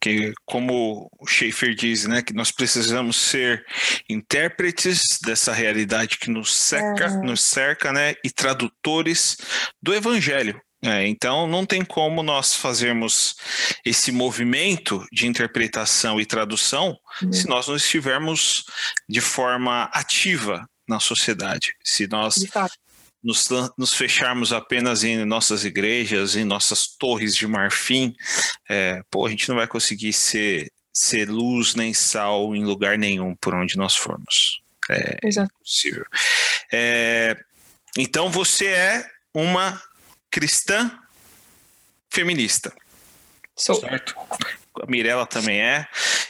[0.00, 3.66] que como o Schaefer diz, né, que nós precisamos ser
[4.08, 7.16] intérpretes dessa realidade que nos cerca, é.
[7.16, 9.36] nos cerca, né, e tradutores
[9.82, 10.60] do evangelho.
[10.82, 13.34] É, então, não tem como nós fazermos
[13.84, 17.32] esse movimento de interpretação e tradução uhum.
[17.32, 18.64] se nós não estivermos
[19.08, 21.74] de forma ativa na sociedade.
[21.82, 22.36] Se nós
[23.22, 28.14] nos, nos, fecharmos apenas em nossas igrejas, em nossas torres de marfim,
[28.68, 33.34] é, pô, a gente não vai conseguir ser, ser luz nem sal em lugar nenhum
[33.34, 34.62] por onde nós formos.
[34.88, 35.50] É Exato.
[35.56, 36.06] impossível.
[36.72, 37.36] É,
[37.96, 39.82] então, você é uma
[40.30, 40.90] cristã
[42.10, 42.72] feminista.
[43.56, 43.74] Sou.
[43.80, 44.14] Certo?
[44.80, 45.86] A Mirella também é.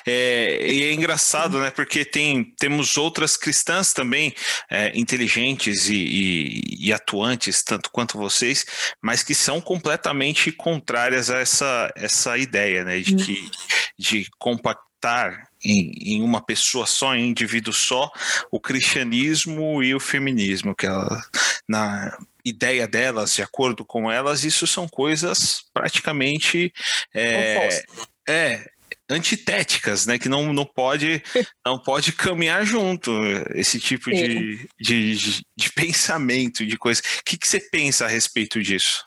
[0.07, 0.67] é.
[0.67, 1.71] E é engraçado, né?
[1.71, 4.35] Porque tem, temos outras cristãs também
[4.71, 8.65] é, inteligentes e, e, e, atuantes, tanto quanto vocês,
[9.03, 12.99] mas que são completamente contrárias a essa, essa ideia, né?
[13.01, 13.51] De, que,
[13.99, 18.11] de compactar em, em, uma pessoa só, em um indivíduo só,
[18.51, 21.23] o cristianismo e o feminismo, que ela,
[21.69, 22.17] na,
[22.49, 26.73] ideia delas, de acordo com elas, isso são coisas praticamente
[27.15, 27.85] é,
[28.29, 28.71] é
[29.09, 30.19] antitéticas, né?
[30.19, 31.23] Que não, não pode
[31.65, 33.11] não pode caminhar junto
[33.55, 37.01] esse tipo de, de, de, de, pensamento, de coisa.
[37.01, 39.05] O que, que você pensa a respeito disso?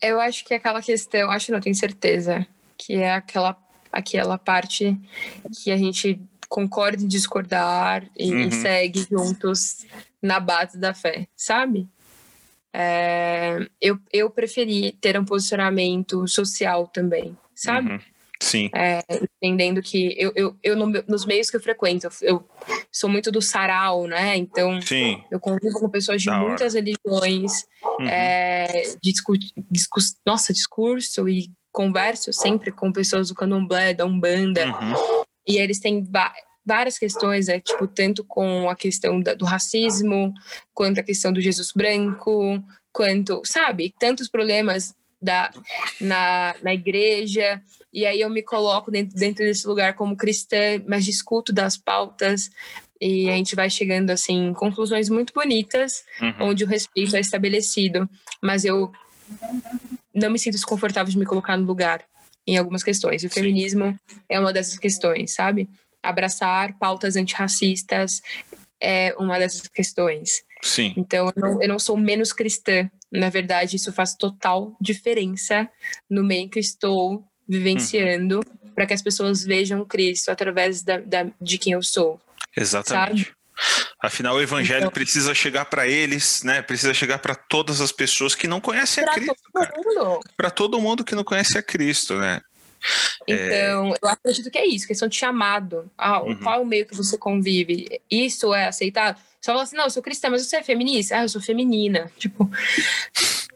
[0.00, 2.46] Eu acho que é aquela questão, acho não tenho certeza,
[2.76, 3.56] que é aquela
[3.90, 4.98] aquela parte
[5.62, 8.48] que a gente concorda em discordar e, uhum.
[8.48, 9.86] e segue juntos
[10.24, 11.86] na base da fé, sabe?
[12.72, 17.92] É, eu, eu preferi ter um posicionamento social também, sabe?
[17.92, 18.00] Uhum.
[18.40, 18.68] Sim.
[18.74, 19.00] É,
[19.40, 22.44] entendendo que eu, eu, eu no, nos meios que eu frequento, eu
[22.90, 24.36] sou muito do sarau, né?
[24.36, 25.22] Então, Sim.
[25.30, 26.84] eu convivo com pessoas de da muitas hora.
[26.84, 27.64] religiões,
[28.00, 28.08] uhum.
[28.08, 29.34] é, discu,
[29.70, 35.24] discu, nossa, discurso e converso sempre com pessoas do candomblé, da Umbanda, uhum.
[35.46, 36.02] e eles têm
[36.64, 40.32] várias questões, é tipo tanto com a questão da, do racismo,
[40.72, 45.50] quanto a questão do Jesus branco, quanto, sabe, tantos problemas da,
[46.00, 47.60] na, na igreja,
[47.92, 52.50] e aí eu me coloco dentro, dentro desse lugar como cristã, mas discuto das pautas,
[53.00, 56.48] e a gente vai chegando, assim, em conclusões muito bonitas, uhum.
[56.48, 58.08] onde o respeito é estabelecido,
[58.42, 58.92] mas eu
[60.14, 62.04] não me sinto desconfortável de me colocar no lugar
[62.46, 63.34] em algumas questões, o Sim.
[63.34, 63.98] feminismo
[64.28, 65.68] é uma dessas questões, sabe?
[66.04, 68.20] Abraçar pautas antirracistas
[68.80, 70.42] é uma dessas questões.
[70.62, 70.94] Sim.
[70.96, 72.90] Então, eu não, eu não sou menos cristã.
[73.10, 75.68] Na verdade, isso faz total diferença
[76.08, 78.70] no meio que estou vivenciando uhum.
[78.74, 82.20] para que as pessoas vejam Cristo através da, da, de quem eu sou.
[82.56, 83.24] Exatamente.
[83.24, 83.36] Sabe?
[84.02, 86.60] Afinal, o evangelho então, precisa chegar para eles, né?
[86.60, 89.36] Precisa chegar para todas as pessoas que não conhecem a Cristo.
[90.36, 92.40] Para todo mundo que não conhece a Cristo, né?
[93.26, 93.98] Então, é...
[94.02, 95.90] eu acredito que é isso, questão de chamado.
[95.96, 96.36] Ah, uhum.
[96.36, 98.00] Qual é o meio que você convive?
[98.10, 99.20] Isso é aceitado?
[99.40, 101.18] Só fala assim, não, eu sou cristã, mas você é feminista?
[101.18, 102.10] Ah, eu sou feminina.
[102.18, 102.50] Tipo,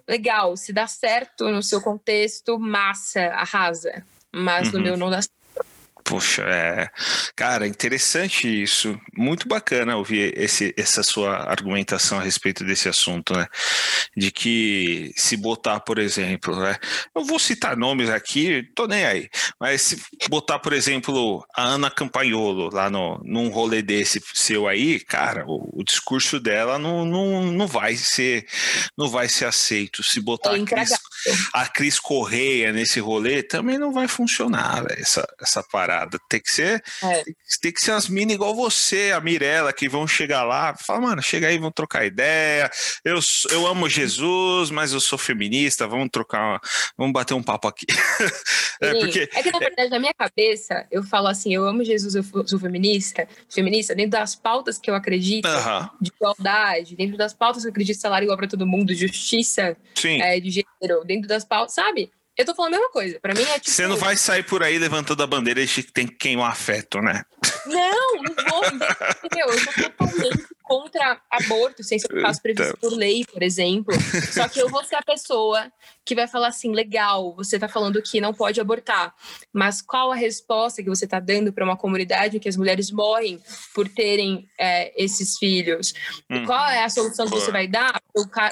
[0.06, 4.04] legal, se dá certo no seu contexto, massa, arrasa.
[4.32, 4.74] Mas uhum.
[4.74, 5.37] no meu não dá certo.
[6.08, 6.88] Poxa, é.
[7.36, 8.98] Cara, interessante isso.
[9.14, 13.46] Muito bacana ouvir esse, essa sua argumentação a respeito desse assunto, né?
[14.16, 16.78] De que se botar, por exemplo, né?
[17.14, 19.28] Eu vou citar nomes aqui, tô nem aí.
[19.60, 20.00] Mas se
[20.30, 25.80] botar, por exemplo, a Ana Campagnolo lá no, num rolê desse seu aí, cara, o,
[25.80, 28.46] o discurso dela não, não, não vai ser
[28.96, 30.02] não vai ser aceito.
[30.02, 30.90] Se botar é a, Cris,
[31.52, 36.18] a Cris Correia nesse rolê, também não vai funcionar, essa, essa parada parada.
[36.28, 37.24] Tem que ser, é.
[37.60, 41.22] tem que ser as minas igual você, a Mirella, que vão chegar lá, fala, mano,
[41.22, 42.70] chega aí, vão trocar ideia.
[43.04, 43.18] Eu,
[43.50, 46.60] eu amo Jesus, mas eu sou feminista, vamos trocar,
[46.96, 47.86] vamos bater um papo aqui.
[48.80, 52.14] é, porque, é que na verdade, na minha cabeça, eu falo assim, eu amo Jesus,
[52.14, 55.90] eu sou feminista, feminista, dentro das pautas que eu acredito, uh -huh.
[56.00, 60.40] de igualdade, dentro das pautas que eu acredito, salário igual para todo mundo, justiça é,
[60.40, 62.10] de gênero, dentro das pautas, sabe?
[62.38, 63.18] Eu tô falando a mesma coisa.
[63.20, 63.70] Pra mim é tipo.
[63.70, 67.00] Você não vai sair por aí levantando a bandeira de que tem que queimar afeto,
[67.02, 67.24] né?
[67.68, 68.64] Não, não vou.
[68.66, 69.48] Entendeu?
[69.48, 72.90] Eu tô totalmente contra aborto sem ser caso previsto então.
[72.90, 73.94] por lei, por exemplo.
[74.30, 75.72] Só que eu vou ser a pessoa
[76.04, 79.14] que vai falar assim: legal, você está falando que não pode abortar,
[79.52, 82.90] mas qual a resposta que você está dando para uma comunidade em que as mulheres
[82.90, 83.40] morrem
[83.74, 85.94] por terem é, esses filhos?
[86.30, 86.44] Uhum.
[86.44, 88.00] Qual é a solução que você vai dar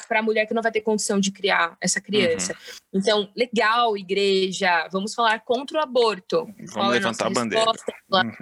[0.09, 2.53] para a mulher que não vai ter condição de criar essa criança?
[2.53, 3.01] Uhum.
[3.01, 6.47] Então, legal, igreja, vamos falar contra o aborto.
[6.47, 7.73] Vamos qual levantar é a, a bandeira.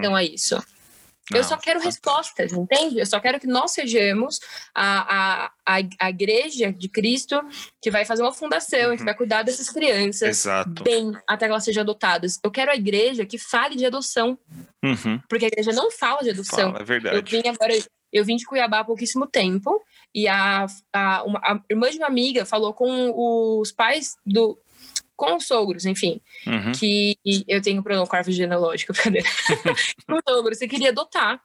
[0.09, 0.15] Uhum.
[0.15, 0.64] a isso?
[1.31, 2.99] Não, eu só quero respostas, entende?
[2.99, 4.41] Eu só quero que nós sejamos
[4.75, 7.41] a, a, a, a igreja de Cristo
[7.81, 8.97] que vai fazer uma fundação, uhum.
[8.97, 10.83] que vai cuidar dessas crianças Exato.
[10.83, 12.39] bem até que elas sejam adotadas.
[12.45, 14.39] Eu quero a igreja que fale de adoção.
[14.85, 15.19] Uhum.
[15.29, 16.73] Porque a igreja não fala de adoção.
[16.73, 17.17] Fala, é verdade.
[17.17, 17.73] Eu vim agora,
[18.13, 19.83] eu vim de Cuiabá há pouquíssimo tempo
[20.15, 24.59] e a, a, uma, a irmã de uma amiga falou com os pais do,
[25.17, 26.73] com os sogros, enfim, uhum.
[26.73, 29.29] que eu tenho problema com a árvore genealógica, brincadeira.
[30.07, 31.41] com o sogro, você queria adotar.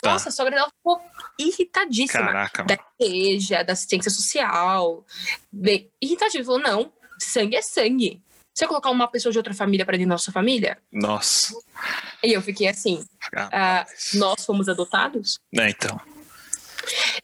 [0.00, 0.12] Tá.
[0.12, 1.00] Nossa, a sogra dela ficou
[1.38, 2.24] irritadíssima.
[2.24, 5.06] Caraca, da igreja, da assistência social.
[5.52, 6.44] Bem, irritadíssima.
[6.44, 8.20] Falou, não, sangue é sangue.
[8.52, 10.76] Você colocar uma pessoa de outra família para dentro da nossa família?
[10.92, 11.54] Nossa.
[12.22, 13.02] E eu fiquei assim,
[13.34, 15.38] ah, nós fomos adotados?
[15.56, 16.00] É, então.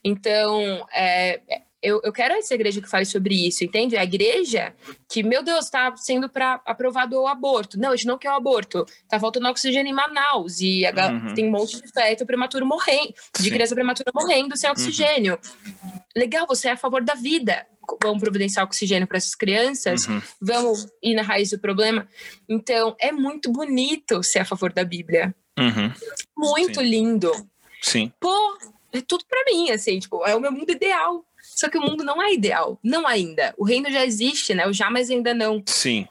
[0.02, 1.40] Então, é,
[1.82, 3.96] eu, eu quero essa igreja que fale sobre isso, entende?
[3.96, 4.74] A igreja
[5.08, 7.78] que, meu Deus, está sendo para aprovado o aborto.
[7.78, 8.84] Não, a gente não quer o aborto.
[9.08, 11.34] Tá faltando oxigênio em Manaus e a, uhum.
[11.34, 15.38] tem um monte de feto prematuro morrendo, de criança prematura morrendo sem oxigênio.
[15.66, 16.00] Uhum.
[16.16, 17.66] Legal, você é a favor da vida.
[18.02, 20.20] Vamos providenciar oxigênio para essas crianças, uhum.
[20.42, 22.06] vamos ir na raiz do problema.
[22.48, 25.34] Então, é muito bonito ser a favor da Bíblia.
[25.58, 25.92] Uhum.
[26.36, 26.86] Muito Sim.
[26.86, 27.32] lindo.
[27.80, 28.12] Sim.
[28.20, 28.58] Pô,
[28.92, 31.24] é tudo para mim, assim, tipo, é o meu mundo ideal.
[31.58, 33.52] Só que o mundo não é ideal, não ainda.
[33.58, 34.68] O reino já existe, né?
[34.68, 35.60] O já, mas ainda não.
[35.66, 36.06] Sim.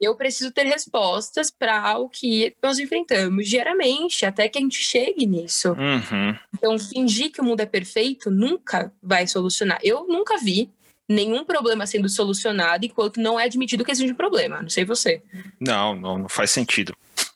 [0.00, 5.24] Eu preciso ter respostas para o que nós enfrentamos diariamente, até que a gente chegue
[5.24, 5.68] nisso.
[5.68, 6.36] Uhum.
[6.52, 9.78] Então, fingir que o mundo é perfeito nunca vai solucionar.
[9.84, 10.68] Eu nunca vi
[11.08, 14.60] nenhum problema sendo solucionado enquanto não é admitido que existe um problema.
[14.62, 15.22] Não sei você.
[15.60, 16.92] Não, não, não faz sentido.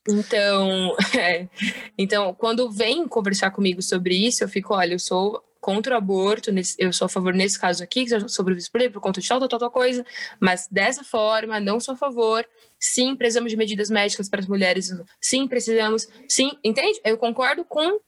[0.09, 1.47] Então, é.
[1.97, 6.51] então, quando vem conversar comigo sobre isso, eu fico, olha, eu sou contra o aborto,
[6.77, 9.29] eu sou a favor nesse caso aqui, que seja sobrevisto por lei, por conta de
[9.29, 10.05] tal, tal, tal, coisa,
[10.41, 12.45] mas dessa forma, não sou a favor.
[12.81, 14.93] Sim, precisamos de medidas médicas para as mulheres.
[15.21, 16.09] Sim, precisamos.
[16.29, 17.01] Sim, entende?
[17.05, 18.01] Eu concordo com,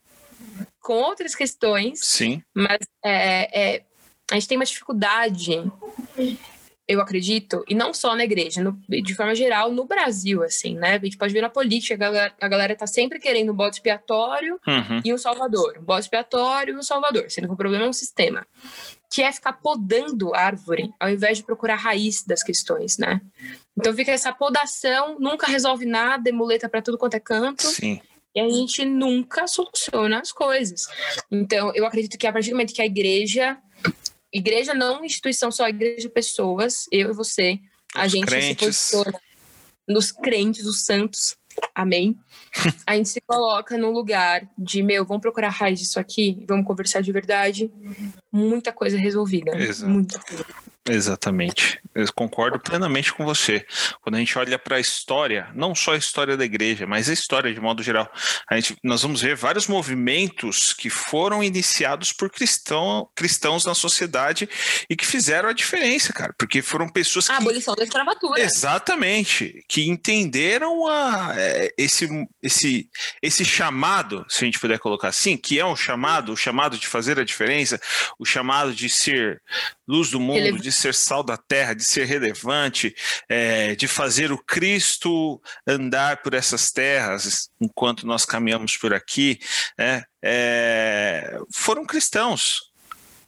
[0.81, 2.01] com outras questões.
[2.03, 2.43] Sim.
[2.53, 3.85] Mas é, é,
[4.33, 5.63] a gente tem uma dificuldade
[6.87, 10.97] eu acredito, e não só na igreja, no, de forma geral, no Brasil, assim, né?
[10.97, 13.77] A gente pode ver na política, a galera, a galera tá sempre querendo um bode
[13.77, 15.01] expiatório uhum.
[15.03, 15.79] e um salvador.
[15.81, 18.47] Um bode expiatório e um salvador, sendo que o problema é um sistema,
[19.11, 23.19] que é ficar podando árvore, ao invés de procurar a raiz das questões, né?
[23.77, 27.63] Então fica essa podação, nunca resolve nada, emuleta para tudo quanto é canto.
[27.63, 27.99] Sim.
[28.35, 30.87] E a gente nunca soluciona as coisas.
[31.31, 33.57] Então, eu acredito que a partir do momento que a igreja
[34.35, 37.61] igreja não instituição só, igreja pessoas, eu e você,
[37.95, 38.49] a gente crentes.
[38.49, 39.21] se posiciona
[39.87, 41.37] nos crentes, os santos,
[41.75, 42.19] amém?
[42.87, 47.01] a gente se coloca num lugar de, meu, vamos procurar raiz disso aqui, vamos conversar
[47.01, 47.71] de verdade,
[48.33, 49.91] muita coisa resolvida, Exato.
[49.91, 50.47] muita coisa.
[50.87, 51.81] Exatamente.
[51.95, 53.65] Eu concordo plenamente com você.
[54.03, 57.13] Quando a gente olha para a história, não só a história da igreja, mas a
[57.13, 58.11] história de modo geral,
[58.49, 64.49] a gente, nós vamos ver vários movimentos que foram iniciados por cristão, cristãos na sociedade
[64.89, 67.33] e que fizeram a diferença, cara, porque foram pessoas que.
[67.33, 68.41] A abolição da escravatura.
[68.41, 69.65] Exatamente.
[69.67, 72.09] Que entenderam a, é, esse,
[72.43, 72.91] esse,
[73.23, 76.87] esse chamado, se a gente puder colocar assim, que é um chamado, o chamado de
[76.87, 77.81] fazer a diferença,
[78.19, 79.41] o chamado de ser
[79.87, 80.59] luz do mundo, Ele...
[80.59, 82.95] de ser sal da terra, de ser relevante,
[83.29, 89.39] é, de fazer o Cristo andar por essas terras enquanto nós caminhamos por aqui,
[89.79, 92.73] é, é, foram cristãos.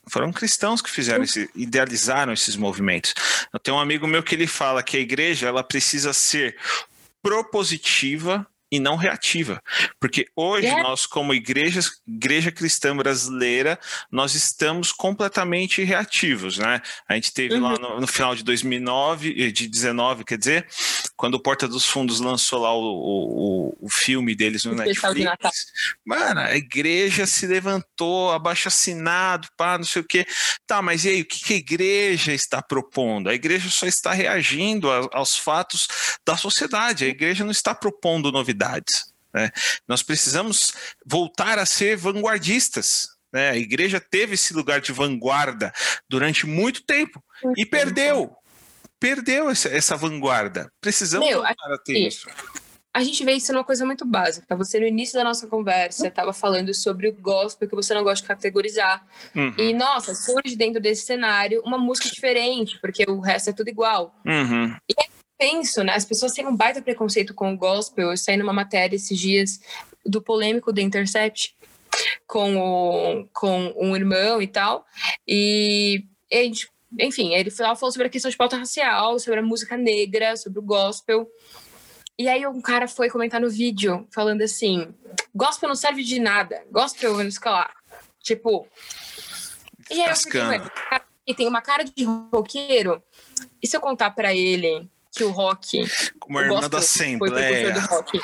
[0.09, 3.13] Foram cristãos que fizeram esse, idealizaram esses movimentos.
[3.53, 6.57] Eu tenho um amigo meu que ele fala que a igreja ela precisa ser
[7.21, 9.63] propositiva e não reativa.
[10.01, 10.83] Porque hoje É.
[10.83, 13.79] nós, como igreja, igreja cristã brasileira,
[14.11, 16.81] nós estamos completamente reativos, né?
[17.09, 17.79] A gente teve lá Uhum.
[17.81, 20.67] no, no final de 2009, eh, de 19, quer dizer,
[21.17, 24.75] quando o Porta dos Fundos lançou lá o, o, o- filme deles no O.
[24.75, 25.67] Netflix,
[26.05, 30.27] mano, a igreja se levantou, abaixo assinado, pá, não sei o quê.
[30.67, 33.29] Tá, mas e aí, o que que a igreja está propondo?
[33.29, 35.87] A igreja só está reagindo a- aos fatos
[36.27, 38.56] da sociedade, a igreja não está propondo novidades.
[39.33, 39.51] Né?
[39.87, 40.73] Nós precisamos
[41.05, 43.09] voltar a ser vanguardistas.
[43.33, 43.51] né?
[43.51, 45.73] A igreja teve esse lugar de vanguarda
[46.09, 47.23] durante muito tempo
[47.57, 48.35] e perdeu.
[48.99, 50.73] Perdeu essa, essa vanguarda.
[50.81, 52.27] Precisamos Meu, voltar a ter isso.
[52.95, 54.57] A gente vê isso numa coisa muito básica.
[54.57, 58.23] Você, no início da nossa conversa, estava falando sobre o gospel, que você não gosta
[58.23, 59.07] de categorizar.
[59.35, 63.69] Uhum, E, nossa, surge dentro desse cenário uma música diferente, porque o resto é tudo
[63.69, 64.19] igual.
[64.25, 64.75] uhum,
[65.39, 65.95] Penso, né?
[65.95, 68.11] As pessoas têm um baita preconceito com o gospel.
[68.11, 69.61] Eu saí numa matéria esses dias
[70.05, 71.57] do polêmico do Intercept
[72.27, 74.87] com, o, com um irmão e tal.
[75.27, 79.43] E a gente, enfim, ele falou falou sobre a questão de pauta racial, sobre a
[79.43, 81.29] música negra, sobre o gospel.
[82.19, 84.95] E aí um cara foi comentar no vídeo falando assim:
[85.35, 87.71] gospel não serve de nada, gospel sei o que lá.
[88.23, 88.67] Tipo.
[89.91, 93.03] E aí eu fiquei, cara, e tem uma cara de roqueiro.
[93.63, 95.83] E se eu contar pra ele que o rock
[96.21, 97.73] Como o a irmã da Assembleia.
[97.73, 98.19] do rock.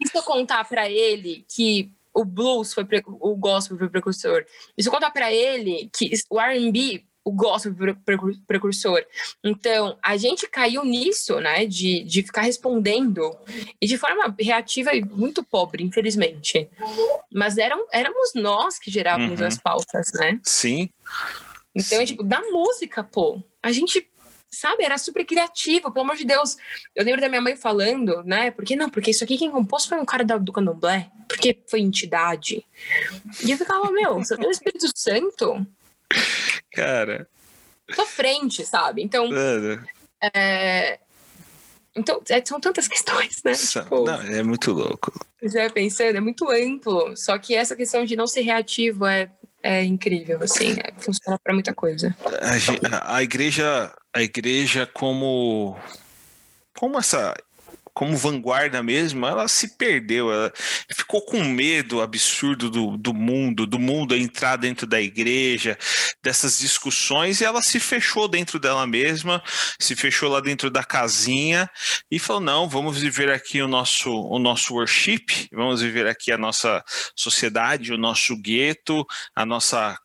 [0.00, 4.44] E se eu contar pra ele que o blues foi pre- o gospel foi precursor?
[4.76, 9.04] E se eu contar pra ele que o R&B o gospel foi precur- precursor.
[9.44, 13.36] Então, a gente caiu nisso, né, de, de ficar respondendo
[13.78, 16.66] e de forma reativa e muito pobre, infelizmente.
[17.30, 19.46] Mas eram, éramos nós que gerávamos Uhum.
[19.46, 20.40] as pautas, né?
[20.42, 20.88] Sim.
[21.74, 22.02] Então, Sim.
[22.02, 23.40] é tipo, da música, pô.
[23.62, 24.08] A gente,
[24.50, 26.56] sabe, era super criativo, pelo amor de Deus.
[26.94, 28.50] Eu lembro da minha mãe falando, né?
[28.50, 31.80] Porque não, porque isso aqui quem compôs foi um cara da- do candomblé, porque foi
[31.80, 32.64] entidade.
[33.44, 35.66] E eu ficava, meu, você tem o Espírito Santo?
[36.72, 37.28] Cara,
[37.94, 39.02] Tô frente, sabe?
[39.02, 39.84] Então, mano,
[40.32, 40.98] é...
[41.96, 43.52] Então, é, são tantas questões, né?
[43.52, 45.12] Tipo, não, é muito louco.
[45.42, 47.16] você vai pensando, é muito amplo.
[47.16, 49.28] Só que essa questão de não ser reativo é,
[49.60, 50.76] é incrível, assim.
[50.78, 52.16] é- funciona pra muita coisa.
[52.92, 55.78] A- a igreja, a igreja como
[56.74, 57.34] como essa
[57.92, 60.52] como vanguarda mesmo, ela se perdeu, ela
[60.90, 65.76] ficou com medo absurdo do, do mundo, do mundo entrar dentro da igreja,
[66.22, 69.42] dessas discussões, e ela se fechou dentro dela mesma,
[69.78, 71.68] se fechou lá dentro da casinha
[72.10, 76.38] e falou: não, vamos viver aqui o nosso, o nosso worship, vamos viver aqui a
[76.38, 76.82] nossa
[77.14, 79.04] sociedade, o nosso gueto,
[79.34, 79.98] a nossa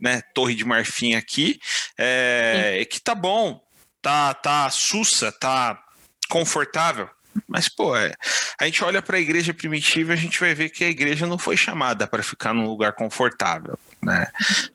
[0.00, 1.60] né, torre de marfim aqui,
[1.98, 3.60] é, que tá bom,
[4.00, 5.82] tá, tá sussa, tá
[6.28, 7.08] confortável.
[7.46, 8.12] Mas, pô, é,
[8.58, 11.26] a gente olha para a igreja primitiva e a gente vai ver que a igreja
[11.26, 13.78] não foi chamada para ficar num lugar confortável.
[14.02, 14.26] Né?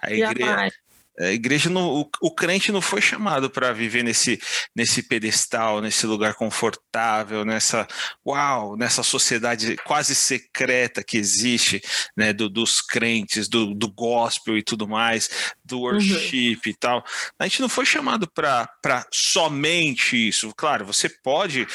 [0.01, 0.84] A.
[1.19, 4.39] a igreja não, o, o crente não foi chamado para viver nesse,
[4.75, 7.87] nesse pedestal, nesse lugar confortável, nessa
[8.25, 11.81] uau, nessa sociedade quase secreta que existe,
[12.17, 17.03] né, do, dos crentes, do, do gospel e tudo mais, do worship e tal.
[17.39, 20.53] A gente não foi chamado para somente isso.
[20.55, 21.65] Claro, você pode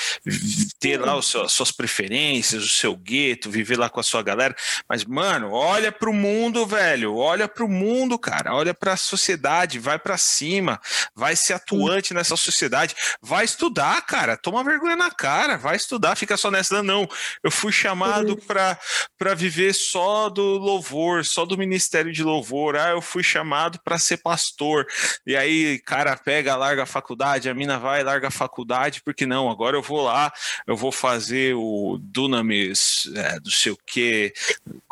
[0.78, 4.54] ter lá os as suas preferências, o seu gueto, viver lá com a sua galera,
[4.88, 8.96] mas mano, olha para o mundo, velho, olha para o mundo, cara, olha para a
[8.96, 9.29] sociedade,
[9.78, 10.80] vai para cima,
[11.14, 16.36] vai ser atuante nessa sociedade, vai estudar, cara, toma vergonha na cara, vai estudar, fica
[16.36, 17.08] só nessa, não,
[17.42, 23.00] eu fui chamado para viver só do louvor, só do ministério de louvor, ah, eu
[23.00, 24.86] fui chamado para ser pastor,
[25.26, 29.50] e aí, cara, pega, larga a faculdade, a mina vai, larga a faculdade, porque não,
[29.50, 30.32] agora eu vou lá,
[30.66, 34.32] eu vou fazer o Dunamis, é, não sei o que,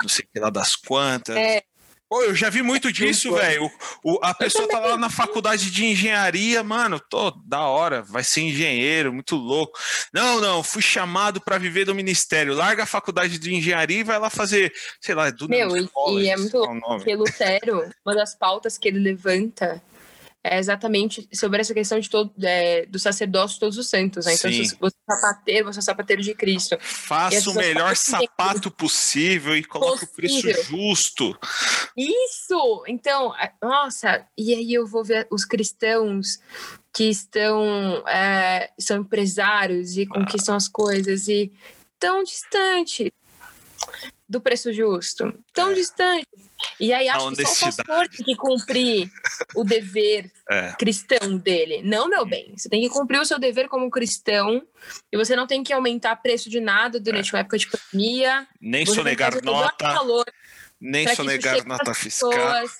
[0.00, 1.36] não sei o que lá das quantas.
[1.36, 1.62] É.
[2.08, 3.70] Pô, eu já vi muito disso, velho.
[4.22, 9.12] A pessoa tá lá na faculdade de engenharia, mano, tô da hora, vai ser engenheiro,
[9.12, 9.78] muito louco.
[10.12, 12.54] Não, não, fui chamado para viver do ministério.
[12.54, 16.26] Larga a faculdade de engenharia e vai lá fazer, sei lá, Dunamis Meu, e- College,
[16.26, 16.96] e é muito qual o nome.
[16.96, 19.82] Porque Lutero, uma das pautas que ele levanta
[20.50, 24.26] é exatamente sobre essa questão de todo, é, do sacerdócio de todos os santos.
[24.26, 24.34] Né?
[24.34, 26.76] Então, se você é sapateiro, você é sapateiro de Cristo.
[26.80, 30.64] Faça o melhor sapato possível e coloque o preço Possível.
[30.64, 31.38] justo.
[31.96, 32.84] Isso!
[32.86, 36.38] Então, é, nossa, e aí eu vou ver os cristãos
[36.92, 41.52] que estão é, são empresários e conquistam as coisas e
[41.98, 43.12] tão distante.
[44.28, 45.74] do preço justo, tão É.
[45.74, 46.26] distante.
[46.80, 49.10] E aí acho que só o pastor tem que cumprir
[49.54, 51.82] o dever É, cristão dele.
[51.84, 52.54] Não, meu bem.
[52.56, 54.62] Você tem que cumprir o seu dever como cristão
[55.12, 58.46] e você não tem que aumentar preço de nada durante uma época de pandemia.
[58.60, 60.24] nem sonegar nota, calor
[60.80, 62.30] nem sonegar nota fiscal.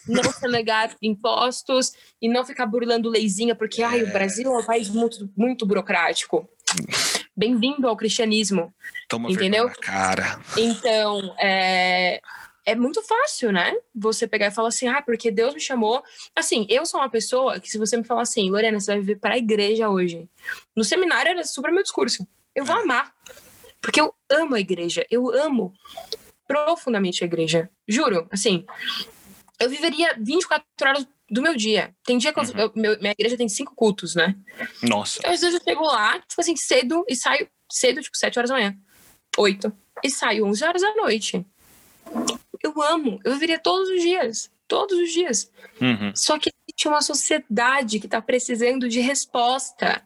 [0.06, 4.04] não sonegar impostos e não ficar burlando leizinha, porque ai, É.
[4.04, 6.48] o Brasil é um país muito, muito burocrático.
[7.36, 8.72] Bem-vindo ao cristianismo.
[9.08, 9.70] Toma Entendeu?
[9.80, 10.40] cara.
[10.56, 12.20] Então, é,
[12.70, 13.74] é muito fácil, né?
[13.94, 16.02] Você pegar e falar assim, ah, porque Deus me chamou.
[16.36, 19.16] Assim, eu sou uma pessoa que, se você me falar assim, Lorena, você vai viver
[19.16, 20.28] para a igreja hoje.
[20.76, 22.26] No seminário era super meu discurso.
[22.54, 22.82] Eu vou É.
[22.82, 23.12] amar.
[23.80, 25.06] Porque eu amo a igreja.
[25.10, 25.72] Eu amo
[26.46, 27.70] profundamente a igreja.
[27.86, 28.64] Juro, assim.
[29.60, 31.94] Eu viveria 24 horas do meu dia.
[32.04, 32.46] Tem dia que Uhum.
[32.56, 34.34] eu- meu- minha igreja tem cinco cultos, né?
[34.82, 35.18] Nossa.
[35.18, 38.48] Então, às vezes eu chego lá, tipo assim, cedo e saio cedo, tipo, 7 horas
[38.50, 38.74] da manhã.
[39.36, 39.70] 8.
[40.02, 41.44] E saio 11 horas da noite.
[42.62, 43.20] Eu amo.
[43.24, 44.50] Eu viveria todos os dias.
[44.66, 45.50] Todos os dias.
[45.80, 46.12] Uhum.
[46.14, 50.02] Só que existe uma sociedade que tá precisando de resposta.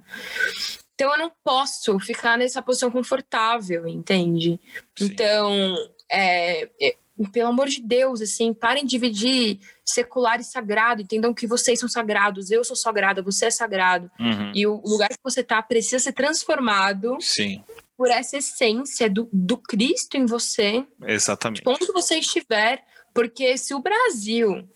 [0.94, 4.60] Então eu não posso ficar nessa posição confortável, entende?
[4.96, 5.06] Sim.
[5.06, 5.76] Então,
[6.10, 6.96] é, é,
[7.32, 11.02] pelo amor de Deus, assim, parem de dividir secular e sagrado.
[11.02, 14.10] Entendam que vocês são sagrados, eu sou sagrada, você é sagrado.
[14.18, 14.52] Uhum.
[14.54, 17.62] E o lugar que você tá precisa ser transformado Sim,
[18.02, 21.62] por essa essência do, do Cristo em você, exatamente.
[21.64, 22.84] onde você estiver.
[23.14, 24.68] Porque se o Brasil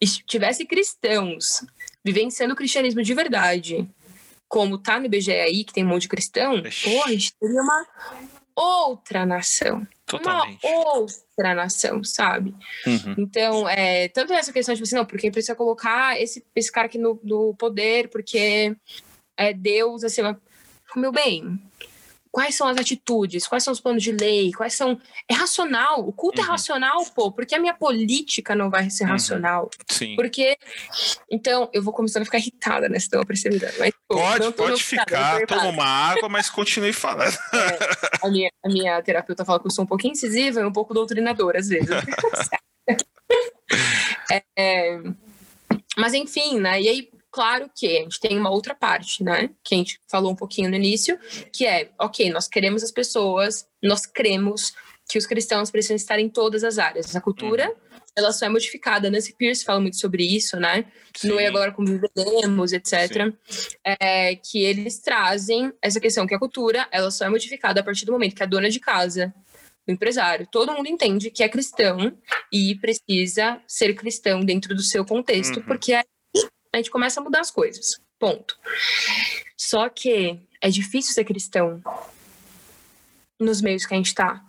[0.00, 1.62] es- tivesse cristãos
[2.02, 3.86] vivenciando o cristianismo de verdade,
[4.48, 6.54] como tá no IBGE aí, que tem um monte de cristão,
[7.10, 7.86] gente teria uma
[8.56, 9.86] outra nação.
[10.06, 10.66] Totalmente.
[10.66, 12.54] Uma outra nação, sabe?
[12.86, 13.14] Uhum.
[13.18, 16.86] Então, é, tanto essa questão de tipo assim, não, porque precisa colocar esse, esse cara
[16.86, 18.74] aqui no, no poder, porque
[19.36, 20.22] é Deus, assim,
[20.96, 21.60] meu bem,
[22.38, 24.96] quais são as atitudes, quais são os planos de lei, quais são.
[25.28, 26.50] É racional, o culto é Uhum.
[26.50, 29.10] racional, pô, porque a minha política não vai ser Uhum.
[29.10, 29.68] racional.
[29.90, 30.14] Sim.
[30.14, 30.56] Porque.
[31.28, 33.00] Então, eu vou começando a ficar irritada, né?
[33.00, 33.74] Se uma percebida.
[33.76, 37.36] Mas, pô, Pode, não pode ficar, toma uma água, mas continue falando.
[38.22, 40.94] A minha, a minha terapeuta fala que eu sou um pouquinho incisiva e um pouco
[40.94, 41.88] doutrinadora, às vezes.
[44.30, 45.00] É, é,
[45.96, 46.80] mas enfim, né?
[46.82, 49.50] E aí, claro que a gente tem uma outra parte, né?
[49.62, 51.18] Que a gente falou um pouquinho no início,
[51.52, 54.72] que é, ok, nós queremos as pessoas, nós cremos
[55.08, 57.16] que os cristãos precisam estar em todas as áreas.
[57.16, 57.74] A cultura,
[58.14, 59.10] ela só é modificada.
[59.10, 60.84] Nancy Pierce fala muito sobre isso, né?
[61.24, 63.32] no E Agora Como Viveremos, etc.
[63.84, 68.04] É, que eles trazem essa questão que a cultura, ela só é modificada a partir
[68.04, 69.34] do momento que a dona de casa,
[69.88, 72.14] o empresário, todo mundo entende que é cristão
[72.52, 75.66] e precisa ser cristão dentro do seu contexto, Uhum.
[75.66, 76.04] porque aí
[76.72, 78.00] a gente começa a mudar as coisas.
[78.18, 78.58] Ponto.
[79.56, 81.82] Só que é difícil ser cristão
[83.38, 84.44] nos meios que a gente tá.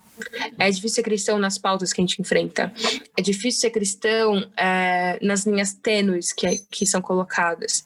[0.58, 2.74] É difícil ser cristão nas pautas que a gente enfrenta.
[3.18, 7.84] É difícil ser cristão é, nas linhas tênues que, que são colocadas.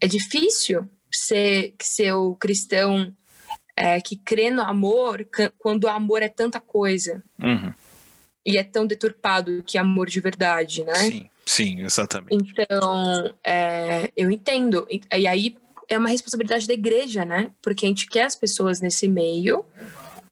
[0.00, 3.14] É difícil ser, ser o cristão
[3.74, 5.26] é, que crê no amor
[5.58, 7.72] quando o amor é tanta coisa Uhum.
[8.44, 10.94] e é tão deturpado que é amor de verdade, né?
[10.94, 12.34] Sim, sim, exatamente.
[12.34, 14.86] Então, é, eu entendo.
[14.90, 15.56] E, e aí
[15.88, 17.50] é uma responsabilidade da igreja, né?
[17.60, 19.64] Porque a gente quer as pessoas nesse meio,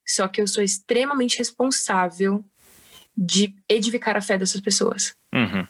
[0.06, 2.44] só que eu sou extremamente responsável
[3.16, 5.14] de edificar a fé dessas pessoas.
[5.34, 5.66] Uhum.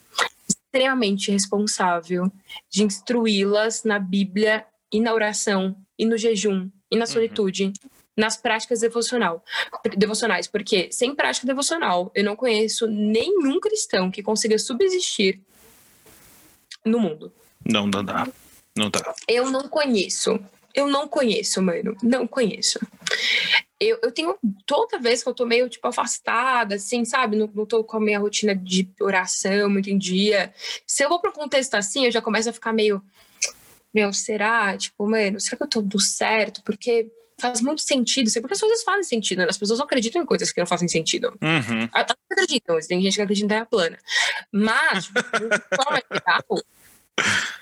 [0.49, 2.30] Extremamente responsável
[2.70, 7.72] de instruí-las na Bíblia e na oração e no jejum e na solitude.
[8.17, 9.43] Nas práticas devocional,
[9.97, 15.41] devocionais, porque sem prática devocional eu não conheço nenhum cristão que consiga subsistir
[16.85, 17.33] no mundo.
[17.65, 18.27] Não, não dá.
[18.77, 19.15] Não dá.
[19.29, 20.39] Eu não conheço.
[20.75, 21.97] Eu não conheço, mano.
[22.03, 22.79] Não conheço.
[23.79, 24.37] Eu, eu tenho.
[24.67, 27.37] Toda vez que eu tô meio, tipo, afastada, assim, sabe?
[27.37, 30.53] Não, não tô com a minha rotina de oração muito em dia.
[30.87, 33.03] Se eu vou pra um contexto assim, eu já começo a ficar meio.
[33.93, 34.77] Meu, será?
[34.77, 36.63] Tipo, mano, será que eu tô do certo?
[36.63, 38.30] Porque faz muito sentido.
[38.41, 39.47] Porque as coisas fazem sentido, né?
[39.49, 41.36] As pessoas não acreditam em coisas que não fazem sentido.
[41.43, 41.88] Uhum.
[41.93, 43.99] Até acreditam, tem gente que acredita em terra plana.
[44.53, 46.45] Mas, de forma geral,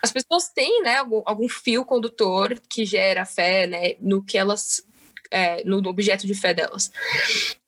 [0.02, 4.82] as pessoas têm, né, algum, algum fio condutor que gera fé, né, no que elas,
[5.30, 6.90] é, no objeto de fé delas.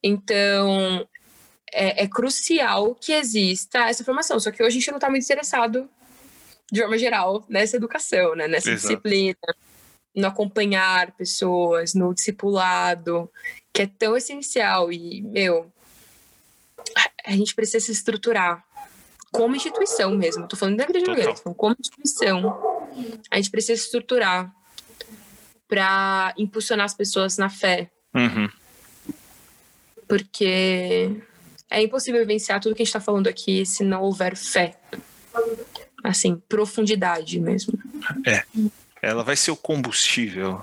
[0.03, 1.07] Então,
[1.73, 4.39] é, é crucial que exista essa formação.
[4.39, 5.89] Só que hoje a gente não está muito interessado,
[6.71, 8.89] de forma geral, nessa educação, né, nessa Exato.
[8.89, 9.37] disciplina,
[10.15, 13.31] no acompanhar pessoas, no discipulado,
[13.73, 14.93] que é tão essencial.
[14.93, 15.71] E, meu,
[17.25, 18.65] a gente precisa se estruturar
[19.31, 20.49] como instituição mesmo.
[20.49, 22.89] Tô falando da igreja falando como instituição.
[23.31, 24.53] A gente precisa se estruturar
[25.69, 28.49] para impulsionar as pessoas na fé, Uhum.
[30.09, 31.23] porque
[31.71, 34.77] é impossível vivenciar tudo que a gente está falando aqui se não houver fé.
[36.03, 37.79] Assim, profundidade mesmo.
[38.27, 38.43] É.
[39.03, 40.63] Ela vai ser o combustível.